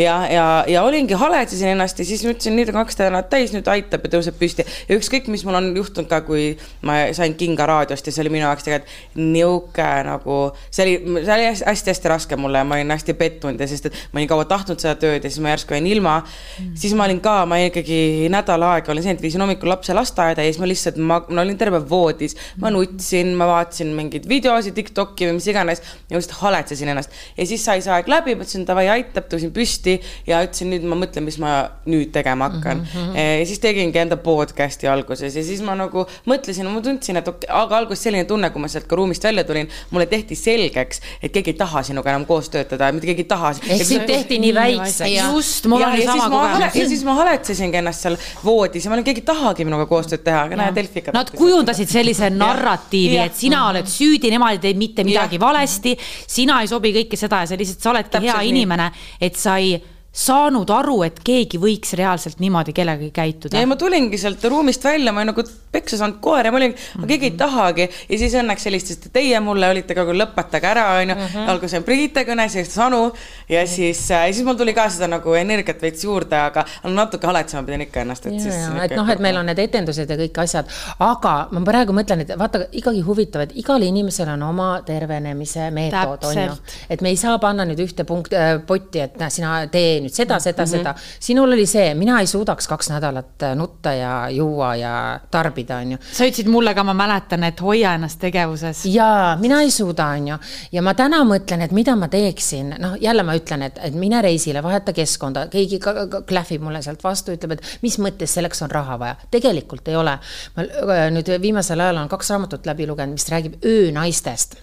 [0.00, 3.68] ja, ja, ja olingi, haletsesin ennast ja siis mõtlesin, nüüd on kaks nädalat täis, nüüd
[3.68, 4.64] aitab ja tõuseb püsti.
[4.88, 6.54] ja ükskõik, mis mul on juhtunud ka, kui
[6.88, 10.38] ma sain kinga raadiost ja see oli minu jaoks tegelikult nihuke nagu,
[10.70, 14.02] see oli, see oli hästi-hästi raske mulle ja ma olin hästi pettunud ja sest, et
[14.12, 17.06] ma olin kaua tahtnud seda tööd ja siis ma järsku jäin ilma mm., siis ma
[17.08, 20.52] olin ka, ma olin ikkagi nädal aega olin see, et viisin hommikul lapse lasteaeda ja
[20.52, 25.38] siis ma lihtsalt, ma, olin terve voodis, ma nutsin, ma vaatasin mingeid videosid, Tiktoki või
[25.38, 27.12] mis iganes ja lihtsalt haletsesin ennast.
[27.36, 29.96] ja siis sai see aeg läbi, mõtlesin davai, aitab, tõusin püsti
[30.28, 31.54] ja ütlesin, nüüd ma mõtlen, mis ma
[31.90, 32.92] nüüd tegema hakkan mm.
[32.94, 33.18] -hmm.
[33.40, 37.50] ja siis tegingi enda podcast'i alguses ja siis ma nagu mõtlesin, ma tundsin, et okei,
[37.50, 41.34] aga alguses selline tunne, kui ma sealt ka ruumist välja tulin, mulle tehti selgeks, et
[41.34, 43.54] keegi ei taha sinuga enam koos töötada, mitte keegi ei taha.
[43.68, 45.10] ehk sind tehti nii väikseks.
[45.34, 46.80] just, mul oli sama kogemus.
[46.80, 47.16] ja siis ma
[47.64, 50.74] haletsesingi ennast seal voodis ja ma olin, keegi ei tahagi minuga koostööd teha, aga näe,
[50.76, 51.14] Delfi ikka.
[51.16, 53.70] Nad kujundasid sellise narratiivi, et sina mhm.
[53.72, 55.44] oled süüdi, nemad ei teinud mitte midagi ja.
[55.46, 55.96] valesti,
[56.26, 59.58] sina ei sobi kõike seda ja sa lihtsalt, sa oledki Täpselt hea inimene, et sa
[59.62, 59.76] ei
[60.14, 63.58] saanud aru, et keegi võiks reaalselt niimoodi kellegagi käituda.
[63.58, 65.42] ja ma tulingi sealt ruumist välja, ma olin nagu
[65.74, 67.08] peksa saanud koer ja ma olin mm, -hmm.
[67.10, 67.38] keegi ei mhm.
[67.38, 71.14] tahagi ja siis õnneks helistasite teie mulle, olite ka, lõpetage ära, onju.
[71.14, 71.48] Mhm.
[71.50, 73.02] alguses on Brigitte kõne, siis Anu
[73.48, 73.70] ja mhm.
[73.72, 77.86] siis äh,, siis mul tuli ka seda nagu energiat veits juurde, aga natuke haletsema pidin
[77.88, 78.54] ikka ennast, et ja, siis.
[78.84, 82.30] et noh, et meil on need etendused ja kõik asjad, aga ma praegu mõtlen, et
[82.38, 86.56] vaata ikkagi huvitav, et igal inimesel on oma tervenemise meetod, on ju.
[86.88, 90.14] et me ei saa panna nüüd ühte punkt äh,, potti, et näe, sina tee nüüd
[90.14, 90.76] seda, seda mm, -hmm.
[90.76, 90.94] seda.
[91.20, 95.92] sinul oli see, mina ei suudaks kaks nädalat äh, nutta ja juua ja tarbida, on
[95.92, 95.98] ju.
[96.12, 98.84] sa ütlesid mulle ka, ma mäletan, et hoia ennast tegevuses.
[98.86, 100.38] jaa, mina ei suuda, on ju.
[100.72, 104.22] ja ma täna mõtlen, et mida ma teeksin, noh, jälle ma ütlen, et, et mine
[104.22, 105.80] reisile, vaheta keskkonda, keegi
[106.26, 109.16] klähvib mulle sealt vastu, ütleb, et mis mõttes selleks on raha vaja.
[109.30, 110.18] tegelikult ei ole.
[110.56, 114.56] ma äh, nüüd viimasel ajal olen kaks raamatut läbi lugenud, mis räägib öönaistest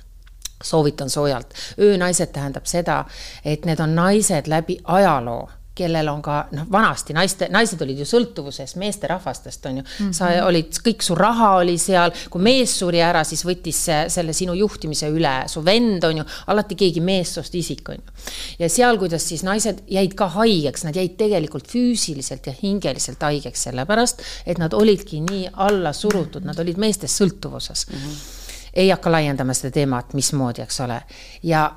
[0.64, 1.54] soovitan soojalt.
[1.80, 3.06] öönaised tähendab seda,
[3.46, 5.50] et need on naised läbi ajaloo
[5.82, 9.92] kellel on ka noh, vanasti naiste, naised olid ju sõltuvuses meesterahvastest, on ju mm.
[10.08, 10.14] -hmm.
[10.16, 14.34] sa olid, kõik su raha oli seal, kui mees suri ära, siis võttis see, selle
[14.36, 18.26] sinu juhtimise üle, su vend on ju, alati keegi meessoost isik on ju.
[18.60, 23.64] ja seal, kuidas siis naised jäid ka haigeks, nad jäid tegelikult füüsiliselt ja hingeliselt haigeks,
[23.70, 27.98] sellepärast et nad olidki nii alla surutud, nad olid meestest sõltuvuses mm.
[27.98, 28.41] -hmm
[28.74, 31.02] ei hakka laiendama seda teemat, mismoodi, eks ole.
[31.44, 31.72] ja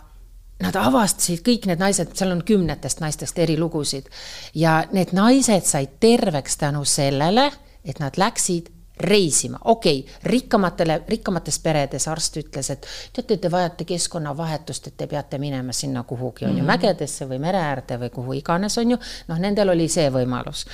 [0.62, 4.06] nad avastasid, kõik need naised, seal on kümnetest naistest eri lugusid
[4.54, 7.50] ja need naised said terveks tänu sellele,
[7.84, 13.84] et nad läksid reisima, okei okay,, rikkamatele, rikkamates peredes arst ütles, et teate, te vajate
[13.88, 16.68] keskkonnavahetust, et te peate minema sinna kuhugi, on ju, mhm.
[16.70, 19.00] mägedesse või mere äärde või kuhu iganes, on ju.
[19.28, 20.64] noh, nendel oli see võimalus.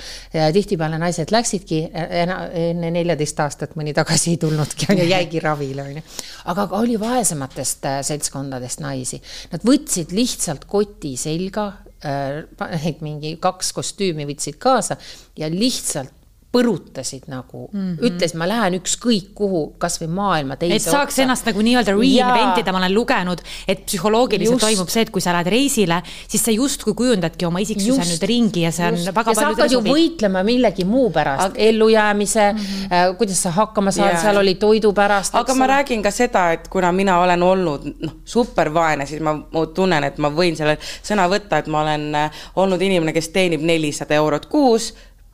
[0.53, 5.97] tihtipeale naised läksidki enne neljateist aastat mõni tagasi ei tulnudki, on ju, jäigi ravile, on
[5.97, 6.05] ju.
[6.53, 11.71] aga oli vaesematest äh, seltskondadest naisi, nad võtsid lihtsalt koti selga
[12.05, 15.01] äh,, mingi kaks kostüümi võtsid kaasa
[15.37, 16.20] ja lihtsalt
[16.51, 18.07] põrutasid nagu mm, -hmm.
[18.07, 21.23] ütles, ma lähen ükskõik kuhu, kasvõi maailma teise et saaks otsa.
[21.23, 24.65] ennast nagu nii-öelda reinvent ida, ma olen lugenud, et psühholoogiliselt just.
[24.65, 28.11] toimub see, et kui sa lähed reisile, siis sa justkui kujundadki oma isiksuse just.
[28.11, 29.13] nüüd ringi ja see on just.
[29.15, 32.91] väga ja sa hakkad ju võitlema millegi muu pärast aga..., ellujäämise mm, -hmm.
[32.99, 35.35] äh, kuidas sa hakkama saad yeah., seal oli toidu pärast.
[35.35, 39.65] aga ma räägin ka seda, et kuna mina olen olnud noh, supervaene, siis ma, ma
[39.65, 43.63] tunnen, et ma võin selle sõna võtta, et ma olen äh, olnud inimene, kes teenib
[43.63, 44.91] nelisada eurot kuus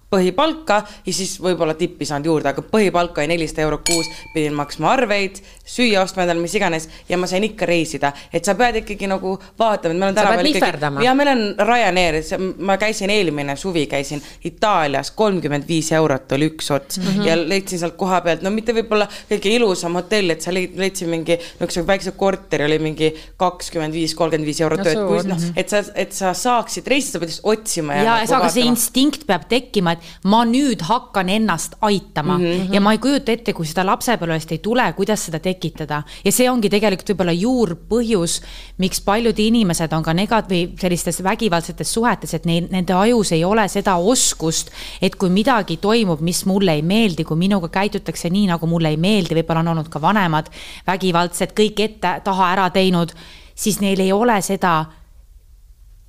[0.09, 4.93] põhipalka ja siis võib-olla tippi saanud juurde, aga põhipalk oli nelisada eurot kuus, pidin maksma
[4.95, 9.09] arveid, süüa ostma endale, mis iganes ja ma sain ikka reisida, et sa pead ikkagi
[9.11, 11.03] nagu vaatama, et meil on tänapäeval ikkagi.
[11.03, 12.19] ja meil on Ryanair,
[12.63, 17.27] ma käisin eelmine suvi käisin Itaalias, kolmkümmend viis eurot oli üks ots mm -hmm.
[17.27, 21.35] ja leidsin sealt koha pealt, no mitte võib-olla kõige ilusam hotell, et sa leidsin mingi
[21.35, 25.83] niisuguse väikse korteri oli mingi kakskümmend viis, kolmkümmend viis eurot no,, et noh, et sa,
[25.95, 28.03] et sa saaksid reisida, sa pead lihtsalt otsima ja.
[28.03, 32.73] ja, nagu aga see instinkt peab tekkima, et ma nüüd hakkan ennast aitama mm -hmm.
[32.73, 36.03] ja ma ei kujuta ette, kui seda lapsepõlvest ei tule, kuidas seda tekitada.
[36.25, 38.41] ja see ongi tegelikult võib-olla juurpõhjus,
[38.77, 43.43] miks paljud inimesed on ka negat- või sellistes vägivaldsetes suhetes, et neil, nende ajus ei
[43.43, 48.47] ole seda oskust, et kui midagi toimub, mis mulle ei meeldi, kui minuga käitutakse nii,
[48.47, 50.49] nagu mulle ei meeldi, võib-olla on olnud ka vanemad
[50.87, 53.13] vägivaldsed, kõik ette-taha ära teinud,
[53.55, 54.85] siis neil ei ole seda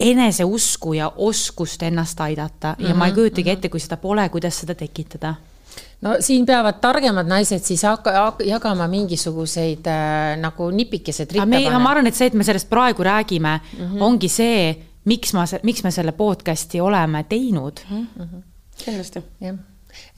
[0.01, 3.97] eneseusku ja oskust ennast aidata ja mm -hmm, ma ei mhm, kujutagi ette, kui seda
[3.97, 5.35] pole, kuidas seda tekitada
[6.01, 11.33] no siin peavad targemad naised siis hakka, jagama mingisuguseid äh, nagu nipikesed
[11.79, 14.03] ma arvan, et see, et me sellest praegu räägime mm, -hmm.
[14.03, 18.07] ongi see, miks ma, miks me selle podcast'i oleme teinud mm.
[18.19, 18.43] -hmm.
[18.85, 19.23] kindlasti.
[19.41, 19.57] jah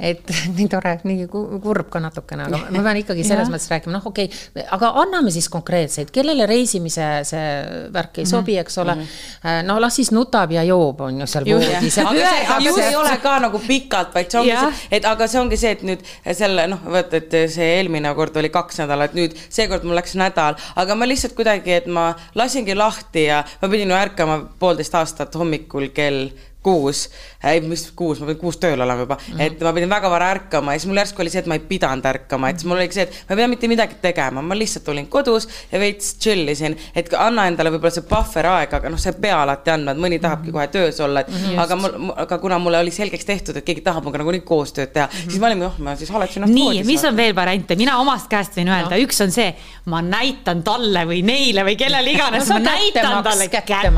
[0.00, 4.06] et nii tore, nii kurb ka natukene, aga ma pean ikkagi selles mõttes rääkima, noh,
[4.10, 7.46] okei okay,, aga anname siis konkreetseid, kellele reisimise see
[7.94, 9.06] värk ei sobi, eks ole mm.
[9.42, 9.68] -hmm.
[9.68, 11.98] no las siis nutab ja joob, on ju seal voodis.
[11.98, 14.66] aga see, aga see ei ole ka nagu pikalt, vaid see ongi ja.
[14.66, 18.36] see, et aga see ongi see, et nüüd selle noh, vaata, et see eelmine kord
[18.36, 22.76] oli kaks nädalat, nüüd seekord mul läks nädal, aga ma lihtsalt kuidagi, et ma lasingi
[22.76, 26.30] lahti ja ma pidin ju ärkama poolteist aastat hommikul kell
[26.62, 27.06] kuus,
[27.44, 29.16] ei mis kuus, ma pidin kuus tööl olema juba.
[29.16, 29.42] Mm, -hmm.
[29.46, 31.62] et ma pidin väga vara ärkama ja siis mul järsku oli see, et ma ei
[31.70, 34.58] pidanud ärkama, et siis mul oligi see, et ma ei pea mitte midagi tegema, ma
[34.58, 38.92] lihtsalt olin kodus ja veits chill isin, et anna endale võib-olla see buffer aeg, aga
[38.92, 41.62] noh, sa ei pea alati andma, et mõni tahabki kohe töös olla, et mm -hmm.
[41.64, 45.06] aga mul, aga kuna mulle oli selgeks tehtud, et keegi tahab minuga nagunii koostööd teha
[45.06, 45.30] mm, -hmm.
[45.30, 48.28] siis ma olin, noh, ma siis haletsin ennast nii, mis on veel variante, mina omast
[48.28, 48.90] käest võin öelda.
[48.90, 49.54] No., üks on see,
[49.84, 52.48] ma näitan talle või neile või kellele iganes.
[52.48, 53.90] No,, ma näitan talle kätte,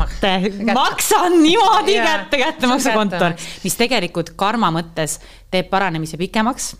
[0.73, 5.19] maksan niimoodi kätte, kättemaksukontor mis tegelikult karma mõttes
[5.51, 6.73] teeb paranemise pikemaks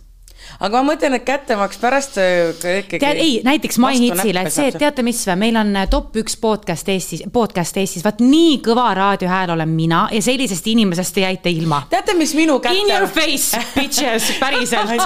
[0.59, 2.99] aga ma mõtlen, et kättemaks pärast äh, ikkagi.
[3.01, 6.35] tead, ei, näiteks MyHitsile, et see, et teate, mis või, meil on äh, top üks
[6.41, 11.53] podcast Eestis, podcast Eestis, vaat nii kõva raadiohääl olen mina ja sellisest inimesest te jäite
[11.53, 11.83] ilma.
[11.89, 12.83] teate, mis minu kätte.
[12.83, 14.93] In your face, bitches, päriselt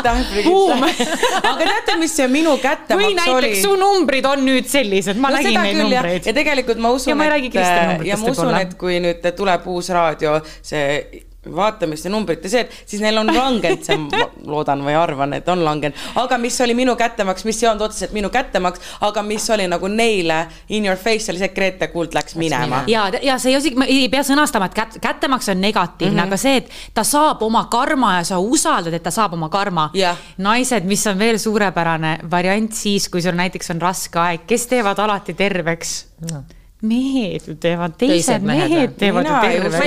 [1.52, 3.14] aga teate, mis see minu kättemaks oli?
[3.14, 6.28] või näiteks su numbrid on nüüd sellised, ma no, nägin neid numbreid.
[6.28, 11.27] ja tegelikult ma usun, et, ja ma usun, et kui nüüd tuleb uus raadio, see
[11.56, 15.64] vaatamiste numbrite see, et siis neil on langenud see, ma loodan või arvan, et on
[15.66, 19.68] langenud, aga mis oli minu kättemaks, mis ei olnud otseselt minu kättemaks, aga mis oli
[19.70, 20.39] nagu neile
[20.70, 22.84] in your face oli see, et Grete Kuld läks minema.
[22.88, 26.28] ja, ja see ei osagi, ei pea sõnastama, et kät, kättemaks on negatiivne mm, -hmm.
[26.28, 29.89] aga see, et ta saab oma karma ja sa usaldad, et ta saab oma karma.
[29.95, 30.18] Yeah..
[30.38, 35.00] naised, mis on veel suurepärane variant siis, kui sul näiteks on raske aeg, kes teevad
[35.00, 35.98] alati terveks?
[36.32, 36.43] No
[36.86, 39.80] mehed ju teevad, teised mehed, teevad ju terve.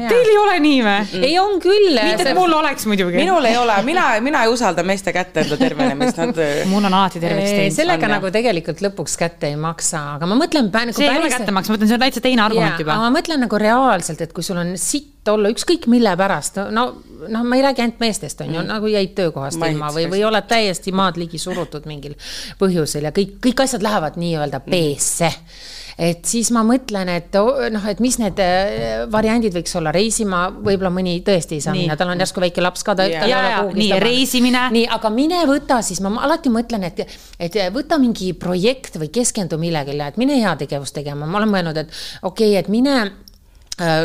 [0.00, 1.92] Teil ei ole nii või ei, on küll.
[1.92, 3.18] mitte, et mul oleks muidugi.
[3.20, 6.40] minul ei ole, mina, mina ei usalda meeste kätte enda tervenemist, nad.
[6.72, 7.76] mul on alati terveks teinud.
[7.76, 10.70] sellega on, nagu tegelikult lõpuks kätte ei maksa, aga ma mõtlen.
[10.72, 12.96] Nagu see ei ole kättemaks, ma mõtlen, see on täitsa teine argument juba.
[13.02, 16.86] ma mõtlen nagu reaalselt, et kui sul on sitt olla ükskõik mille pärast, no,
[17.28, 20.24] noh, ma ei räägi ainult meestest, on ju mm., nagu jäid töökohast ilma või, või
[20.24, 22.16] oled täiesti maad ligi surutud mingil
[22.58, 27.86] põhjusel ja kõik, kõik asjad lähevad nii-öelda B-sse mm et siis ma mõtlen, et noh,
[27.90, 31.84] et mis need äh, variandid võiks olla, reisima võib-olla mõni tõesti ei saa nii.
[31.84, 33.28] minna, tal on järsku väike laps ka, ta yeah.
[33.28, 34.66] ja, ja, nii reisimine.
[34.76, 37.04] nii, aga mine võta siis, ma alati mõtlen, et,
[37.38, 41.92] et võta mingi projekt või keskendu millegile, et mine heategevust tegema, ma olen mõelnud, et
[42.22, 43.00] okei okay,, et mine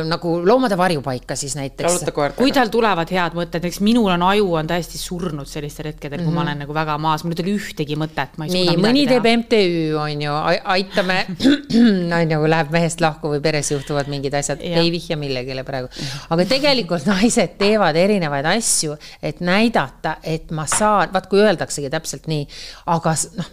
[0.07, 2.03] nagu loomade varjupaika siis näiteks.
[2.35, 6.21] kui tal tulevad head mõtted, näiteks minul on aju on täiesti surnud sellistel hetkedel mm,
[6.21, 6.25] -hmm.
[6.25, 6.49] kui ma mhm.
[6.49, 9.95] olen nagu väga maas, mul ei tule ühtegi mõtet, ma ei nii, mõni teeb MTÜ,
[9.99, 10.35] on ju,
[10.75, 11.17] aitame,
[12.19, 15.89] on ju, läheb mehest lahku või peres juhtuvad mingid asjad, ei vihja millegile praegu.
[16.29, 22.27] aga tegelikult naised teevad erinevaid asju, et näidata, et ma saan, vaat kui öeldaksegi täpselt
[22.31, 22.47] nii,
[22.85, 23.51] aga noh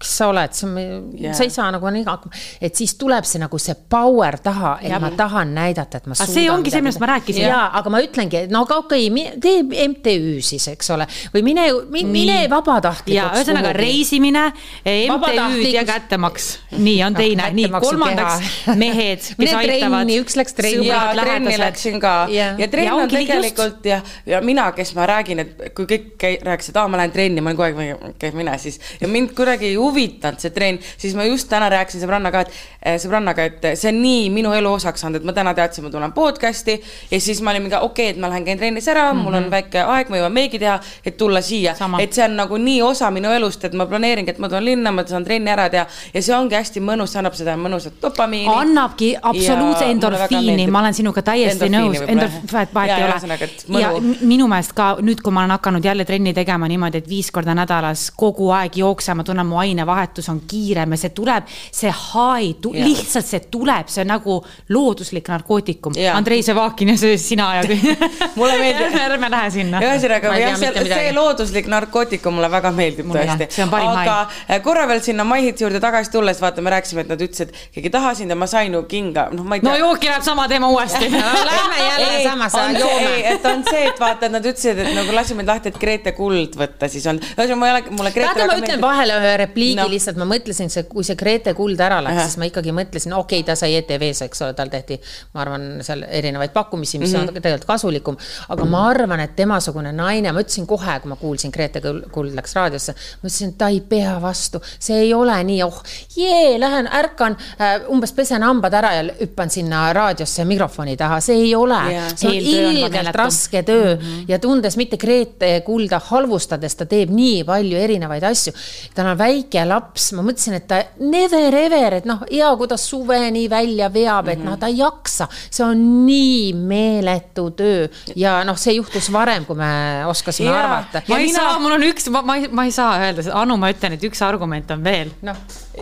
[0.00, 3.40] kes sa oled, sa yeah., sa ei saa nagu nii hakkama, et siis tuleb see
[3.42, 5.00] nagu see power taha, et ja.
[5.02, 6.32] ma tahan näidata, et ma suudan.
[6.32, 7.44] see ongi see, millest ma rääkisin.
[7.44, 11.42] jaa, aga ma ütlengi, et no aga okei okay,, tee MTÜ siis, eks ole, või
[11.50, 11.66] mine,
[12.08, 13.42] mine vabatahtlikuks.
[13.42, 14.46] ühesõnaga reisimine,
[14.88, 16.48] MTÜ-d ja kättemaks.
[16.78, 20.14] nii on teine, nii kolmandaks mehed, kes aitavad.
[20.16, 20.88] üks läks trenni.
[20.88, 25.44] jaa, trenni läksin ka ja, ja trenn on tegelikult ja, ja mina, kes ma räägin,
[25.44, 28.80] et kui kõik rääkisid, aa, ma lähen trenni, ma olen kogu aeg, okei, mine siis
[28.96, 32.54] ja mind kuidagi ei huvita huvitanud see trenn, siis ma just täna rääkisin sõbrannaga, et
[32.82, 35.92] eh, sõbrannaga, et see on nii minu elu osaks saanud, et ma täna teadsin, ma
[35.92, 36.78] tulen podcast'i
[37.10, 39.22] ja siis ma olin mingi okei okay,, et ma lähen käin trennis ära mm, -hmm.
[39.24, 39.50] mul on mhm.
[39.50, 43.10] väike aeg, ma jõuan meigi teha, et tulla siia, et see on nagu nii osa
[43.10, 46.22] minu elust, et ma planeeringi, et ma tulen linna, ma saan trenni ära teha ja
[46.22, 48.54] see ongi hästi mõnus, see annab seda mõnusat dopamiini.
[48.54, 53.80] annabki absoluutse endorfiini, ma olen sinuga täiesti nõus, endorf-, vahet ei ole.
[53.80, 57.30] ja minu meelest ka nüüd, kui ma olen hakanud jälle trenni tegema niimoodi, et viis
[57.34, 61.90] korda nädalas kogu aeg jooksen, ma tunnen, mu ainevahetus on kiirem ja see tuleb, see
[61.90, 64.36] high, lihtsalt see tuleb, see on nagu
[64.74, 65.96] looduslik narkootikum.
[66.14, 67.64] Andrei Sevakin ja see sina ja
[68.38, 69.80] mulle meeldib ärme lähe sinna.
[69.84, 73.48] ühesõnaga, jah, see, see looduslik narkootikum mulle väga meeldib tõesti.
[73.66, 74.16] aga
[74.48, 74.60] hai.
[74.64, 77.94] korra veel sinna MyHitsi juurde tagasi tulles, vaata, me rääkisime, et nad ütlesid, keegi ei
[77.94, 79.70] taha sind ja ma sain ju kinga, noh, ma ei tea.
[79.70, 83.14] no jooki läheb sama teema uuesti no lähme jälle samasse, joome.
[83.34, 86.14] et on see, et vaata, et nad ütlesid, et nagu lasi mind lahti, et Grete
[86.16, 88.84] Kuld võtta, siis on, ühesõnaga ma ei ole, mulle Grete vaata, ma ütlen meeldib.
[88.84, 89.88] vahele ühe repliigi no.
[89.90, 93.40] lihtsalt, ma mõtlesin, see, kui see Grete Kuld ära läks, siis ma ikkagi mõtlesin, okei
[93.40, 95.00] okay,, ta sai ETV-s, eks ole, tal tehti,
[95.34, 97.20] ma arvan, seal erinevaid pakkumisi, mis mm -hmm.
[97.20, 97.42] on mhm.
[97.42, 98.16] tegelikult kasulikum.
[98.48, 102.54] aga ma arvan, et temasugune naine, ma ütlesin kohe, kui ma kuulsin, Grete Kuld läks
[102.54, 105.82] raadiosse, ma ütlesin, ta ei pea vastu, see ei ole nii, oh
[106.16, 111.36] jee, lähen ärkan äh,, umbes pesen hambad ära ja hüppan sinna raadiosse mikrofoni taha, see
[111.46, 114.24] ei ole yeah., see on ilgelt raske töö mm -hmm.
[114.28, 118.52] ja tundes mitte Grete Kulda halvustades, ta teeb nii palju erinevaid asju.
[118.94, 122.78] tal on väike laps, ma mõtlesin, et ta never ever, et noh, hea, kui ta
[122.80, 124.50] suveni välja veab, et mm -hmm.
[124.50, 129.56] noh, ta ei jaksa, see on nii meeletu töö ja noh, see juhtus varem, kui
[129.56, 130.64] me oskasime yeah.
[130.64, 131.02] arvata.
[131.08, 131.38] ma ei mina...
[131.38, 134.04] saa, mul on üks, ma, ma ei, ma ei saa öelda, Anu, ma ütlen, et
[134.04, 135.10] üks argument on veel.
[135.22, 135.36] noh,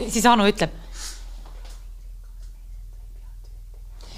[0.08, 0.70] siis Anu ütleb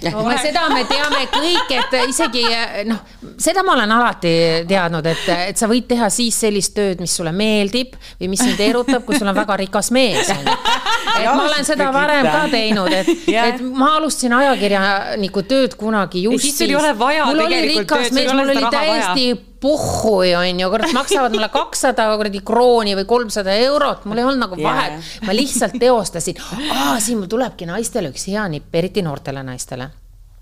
[0.09, 2.43] no seda me teame kõik, et isegi
[2.89, 3.01] noh,
[3.41, 4.33] seda ma olen alati
[4.69, 8.61] teadnud, et, et sa võid teha siis sellist tööd, mis sulle meeldib või mis sind
[8.65, 10.31] erutab, kui sul on väga rikas mees.
[10.31, 16.47] et ma olen seda varem ka teinud, et, et ma alustasin ajakirjaniku tööd kunagi just
[16.47, 16.57] siis.
[16.63, 20.69] sul ei ole vaja tegelikult tööd, sul ei ole seda raha vaja puhhui, on ju,
[20.73, 24.97] kurat, maksavad mulle kakssada kuradi krooni või kolmsada eurot, mul ei olnud nagu vahet.
[24.97, 25.25] Yeah..
[25.27, 26.41] ma lihtsalt teostasin,
[26.71, 29.91] aa, siin mul tulebki naistele üks hea nipp, eriti noortele naistele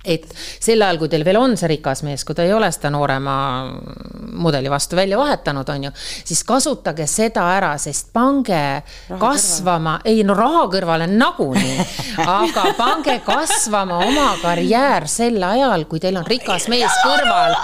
[0.05, 0.25] et
[0.59, 3.33] sel ajal, kui teil veel on see rikas mees, kui ta ei ole seda noorema
[4.39, 5.91] mudeli vastu välja vahetanud, on ju,
[6.23, 8.61] siis kasutage seda ära, sest pange
[9.09, 11.83] raha kasvama, ei no raha kõrvale nagunii,
[12.39, 17.57] aga pange kasvama oma karjäär sel ajal, kui teil on rikas mees kõrval.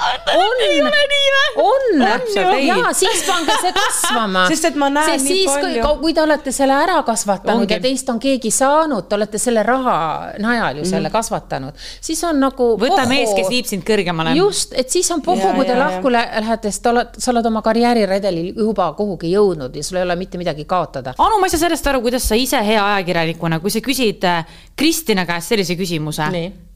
[1.56, 4.46] on, on, ja siis pange see kasvama.
[4.52, 5.96] sest et ma näen sest nii palju.
[6.04, 7.78] kui te olete selle ära kasvatanud Ongi.
[7.78, 9.98] ja teist on keegi saanud, te olete selle raha
[10.44, 11.16] najal ju selle mm.
[11.16, 12.70] kasvatanud, siis on nagu.
[12.82, 13.10] võta pohu.
[13.12, 14.36] mees, kes viib sind kõrgemale.
[14.38, 18.54] just, et siis on pohhu, kui te lahku lähete, sest oled, sa oled oma karjääriredelil
[18.66, 21.16] juba kuhugi jõudnud ja sul ei ole mitte midagi kaotada.
[21.18, 24.46] Anu, ma ei saa sellest aru, kuidas sa ise hea ajakirjanikuna, kui sa küsid äh,
[24.76, 26.32] Kristina käest sellise küsimuse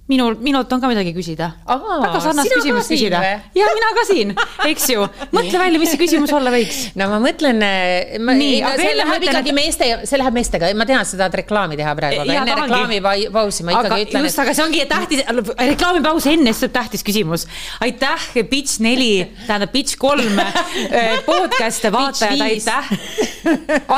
[0.10, 1.52] minul, minult on ka midagi küsida.
[1.70, 3.22] väga sarnast küsimust küsida.
[3.56, 4.34] ja mina ka siin,
[4.66, 5.06] eks ju.
[5.36, 6.80] mõtle välja, mis see küsimus olla võiks.
[6.98, 11.06] no ma mõtlen, eh, nii, no, see läheb ikkagi meeste, see läheb meestega, ma tean,
[11.06, 14.28] sa tahad reklaami teha praegu, aga enne reklaamipausi ma ikkagi aga, ütlen.
[14.30, 15.24] just, aga see ongi tähtis,
[15.74, 17.46] reklaamipaus enne, siis tuleb tähtis küsimus.
[17.86, 19.12] aitäh, Pitch neli,
[19.46, 22.94] tähendab Pitch kolm eh, podcast'e vaatajad, aitäh.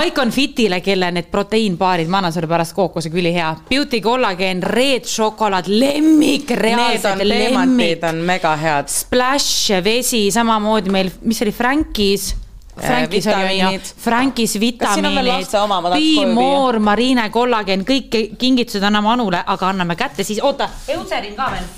[0.07, 3.49] Icon Fitile, kelle need proteiinbaarid, ma annan sulle pärast kookosega ülihea.
[3.69, 8.03] Beauty kollageen, Red šokolaad, lemm lemmik, reaalselt lemmik.
[8.03, 8.87] on mega head.
[8.87, 12.35] Splash, vesi, samamoodi meil, mis oli Frankis?
[12.81, 19.99] Frankis äh, oli onju, Frankis vitamiinid, More, Marine kollagen, kõik kingitused anname Anule, aga anname
[19.99, 21.69] kätte siis, oota, Eucerin ka veel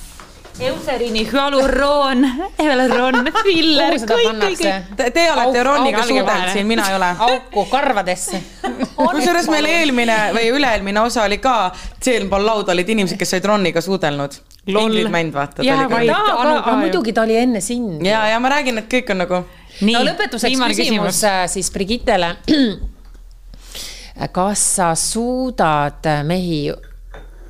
[0.60, 2.26] Euserini hüaluroon,
[2.60, 4.99] hüaluroon, filler, kõik, kõik, kõik.
[5.16, 7.10] Teie olete Roniga suudelt siin, mina ei ole.
[7.26, 8.38] auku karvadesse.
[8.99, 13.82] kusjuures meil eelmine või üle-eelmine osa oli ka, sealpool lauda olid inimesed, kes olid Roniga
[13.82, 14.38] suudelnud.
[14.70, 15.66] Ingrid Mänd, vaata.
[15.66, 18.06] aga muidugi ta oli enne sind.
[18.06, 19.43] ja, ja ma räägin, et kõik on nagu.
[19.89, 22.36] no lõpetuseks küsimus, küsimus äh, siis Brigittele.
[24.38, 26.68] kas sa suudad mehi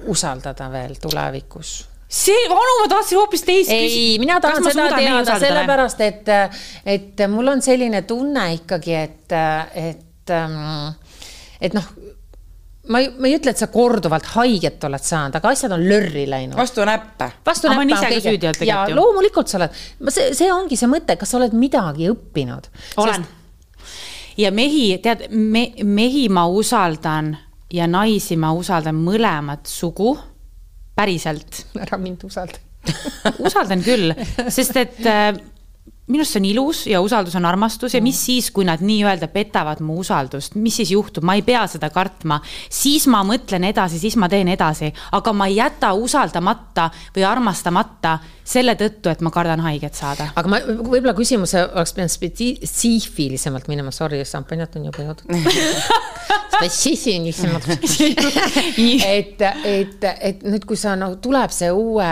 [0.07, 1.92] usaldada veel tulevikus?
[2.13, 3.99] See, Anu, ma tahtsin hoopis teist küsida.
[3.99, 6.33] ei, mina tahan seda teada sellepärast, et,
[6.85, 9.37] et mul on selline tunne ikkagi, et,
[9.87, 10.35] et,
[11.63, 11.93] et noh
[12.91, 16.25] ma ei, ma ei ütle, et sa korduvalt haiget oled saanud, aga asjad on lörri
[16.29, 16.57] läinud.
[16.59, 17.29] vastu näppe.
[17.45, 18.51] vastu näppe on kõige.
[18.67, 22.67] ja loomulikult sa oled, see, see ongi see mõte, kas sa oled midagi õppinud.
[22.99, 23.87] olen Sest....
[24.43, 27.33] ja mehi, tead me,, mehi ma usaldan
[27.73, 30.17] ja naisi ma usaldan mõlemat sugu
[30.95, 31.65] päriselt.
[31.79, 32.61] ära mind usalda
[33.39, 34.11] usaldan küll,
[34.51, 35.31] sest et äh,
[36.07, 39.29] minu arust see on ilus ja usaldus on armastus ja mis siis, kui nad nii-öelda
[39.31, 42.41] petavad mu usaldust, mis siis juhtub, ma ei pea seda kartma.
[42.69, 48.17] siis ma mõtlen edasi, siis ma teen edasi, aga ma ei jäta usaldamata või armastamata
[48.43, 50.27] selle tõttu, et ma kardan haiget saada.
[50.35, 55.31] aga ma võib-olla küsimuse oleks pidanud spetsiifilisemalt minema, sorry, šampanjat on juba joodud
[56.57, 57.71] spetsiifilisemalt
[59.15, 62.11] et, et, et nüüd, kui sa noh, tuleb see uue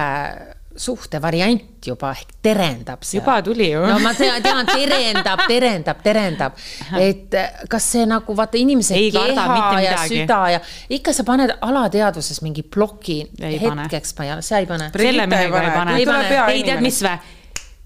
[0.76, 3.22] suhte variant juba ehk terendab seal.
[3.22, 3.82] juba tuli ju.
[3.86, 6.58] no ma tean, tean, terendab, terendab, terendab,
[7.00, 7.38] et
[7.70, 12.64] kas see nagu vaata inimese ei keha ja süda ja ikka sa paned alateadvuses mingi
[12.64, 14.92] ploki ei hetkeks, ma ei, sa ei pane.
[14.96, 17.18] selle mehega ei pane, ei pane, ei tead, mis vä?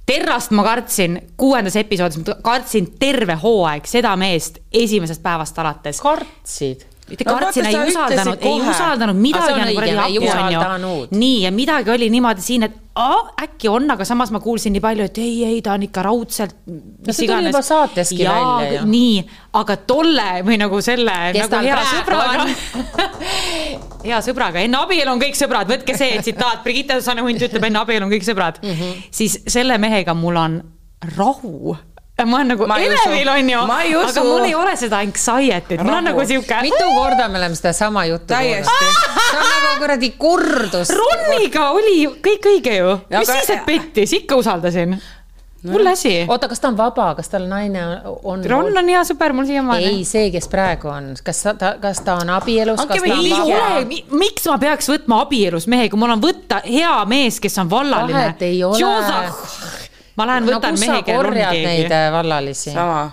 [0.06, 6.02] Terrast ma kartsin kuuendas episoodis, ma kartsin terve hooaeg seda meest esimesest päevast alates.
[6.04, 6.86] kartsid?
[7.10, 10.96] Mitte no, kartsin, ei usaldanud, ei usaldanud, midagi on kuradi hapu, onju.
[11.12, 14.82] nii, ja midagi oli niimoodi siin, et aa, äkki on, aga samas ma kuulsin nii
[14.82, 16.56] palju, et ei, ei, ta on ikka raudselt.
[16.66, 18.90] no see tuli juba saateski ja, välja ju.
[18.90, 19.24] nii,
[19.62, 22.48] aga tolle või nagu selle, nagu hea sõbraga
[24.06, 28.08] hea sõbraga, enne abielu on kõik sõbrad, võtke see tsitaat, Brigitte Sanne-Hunt ütleb, enne abielu
[28.08, 28.80] on kõik sõbrad mm.
[28.80, 29.10] -hmm.
[29.14, 30.64] siis selle mehega mul on
[31.18, 31.76] rahu
[32.24, 33.64] ma olen nagu elevil, onju,
[34.00, 36.62] aga mul ei ole seda anxiety't, mul on nagu sihuke.
[36.64, 38.72] mitu korda me oleme sedasama juttu kuulnud.
[39.26, 40.94] see on nagu kuradi kurdus.
[40.96, 45.74] Ronniga oli kõik õige ju, mis siis, et pettis, ikka usaldasin no..
[45.74, 46.14] hull asi.
[46.30, 47.84] oota, kas ta on vaba, kas tal naine
[48.24, 48.46] on?
[48.48, 49.90] Ron on hea sõber mul siiamaani.
[49.92, 52.80] ei, see, kes praegu on, kas ta, kas ta on abielus?
[54.24, 58.22] miks ma peaks võtma abielus mehe, kui mul on võtta hea mees, kes on vallaline?
[58.22, 58.80] vahet ei ole
[60.16, 61.68] ma lähen võtan no, mehe, kellel on keegi.
[61.68, 62.74] neid äh, vallalisi?
[62.74, 63.06] sama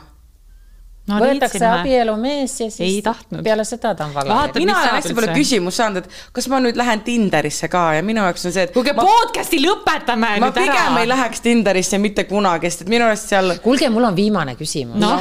[1.09, 3.03] no, võetakse abielumees ja siis
[3.43, 4.63] peale seda ta on vallaline.
[4.63, 8.23] mina olen hästi palju küsimust saanud, et kas ma nüüd lähen Tinderisse ka ja minu
[8.23, 8.75] jaoks on see, et.
[8.75, 10.67] kuulge ma..., podcast'i lõpetame ma nüüd ära.
[10.71, 13.57] ma pigem ei läheks Tinderisse mitte kunagi, sest et minu arust seal.
[13.65, 15.17] kuulge, mul on viimane küsimus no..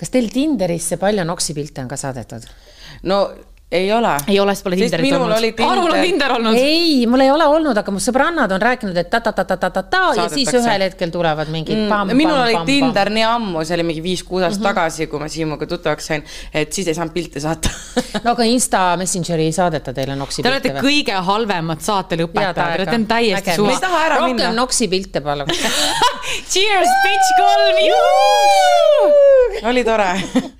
[0.00, 2.46] kas teil Tinderisse palju noksipilte on ka saadetud?
[3.10, 3.22] no
[3.72, 4.16] ei ole.
[4.28, 5.60] ei ole, siis pole Tinderit olnud.
[5.66, 6.54] Aarul on Tinder olnud.
[6.58, 10.82] ei, mul ei ole olnud, aga mu sõbrannad on rääkinud, et ta-ta-ta-ta-ta-ta ja siis ühel
[10.88, 13.14] hetkel tulevad mingid mm, minul oli pam, Tinder pam.
[13.14, 14.74] nii ammu, see oli mingi viis-kuus aastat mm -hmm.
[14.74, 17.70] tagasi, kui ma Siimuga tuttavaks sain, et siis ei saanud pilte saata
[18.24, 20.60] no aga Insta Messengeri ei saadeta teile noksi pilte?
[20.60, 20.82] Te olete või?
[20.90, 24.08] kõige halvemad saatelõpetajad, te olete täiesti suva.
[24.16, 25.46] rohkem noksi pilte palun
[26.52, 27.78] Cheers, bitch kolm!
[29.70, 30.14] oli tore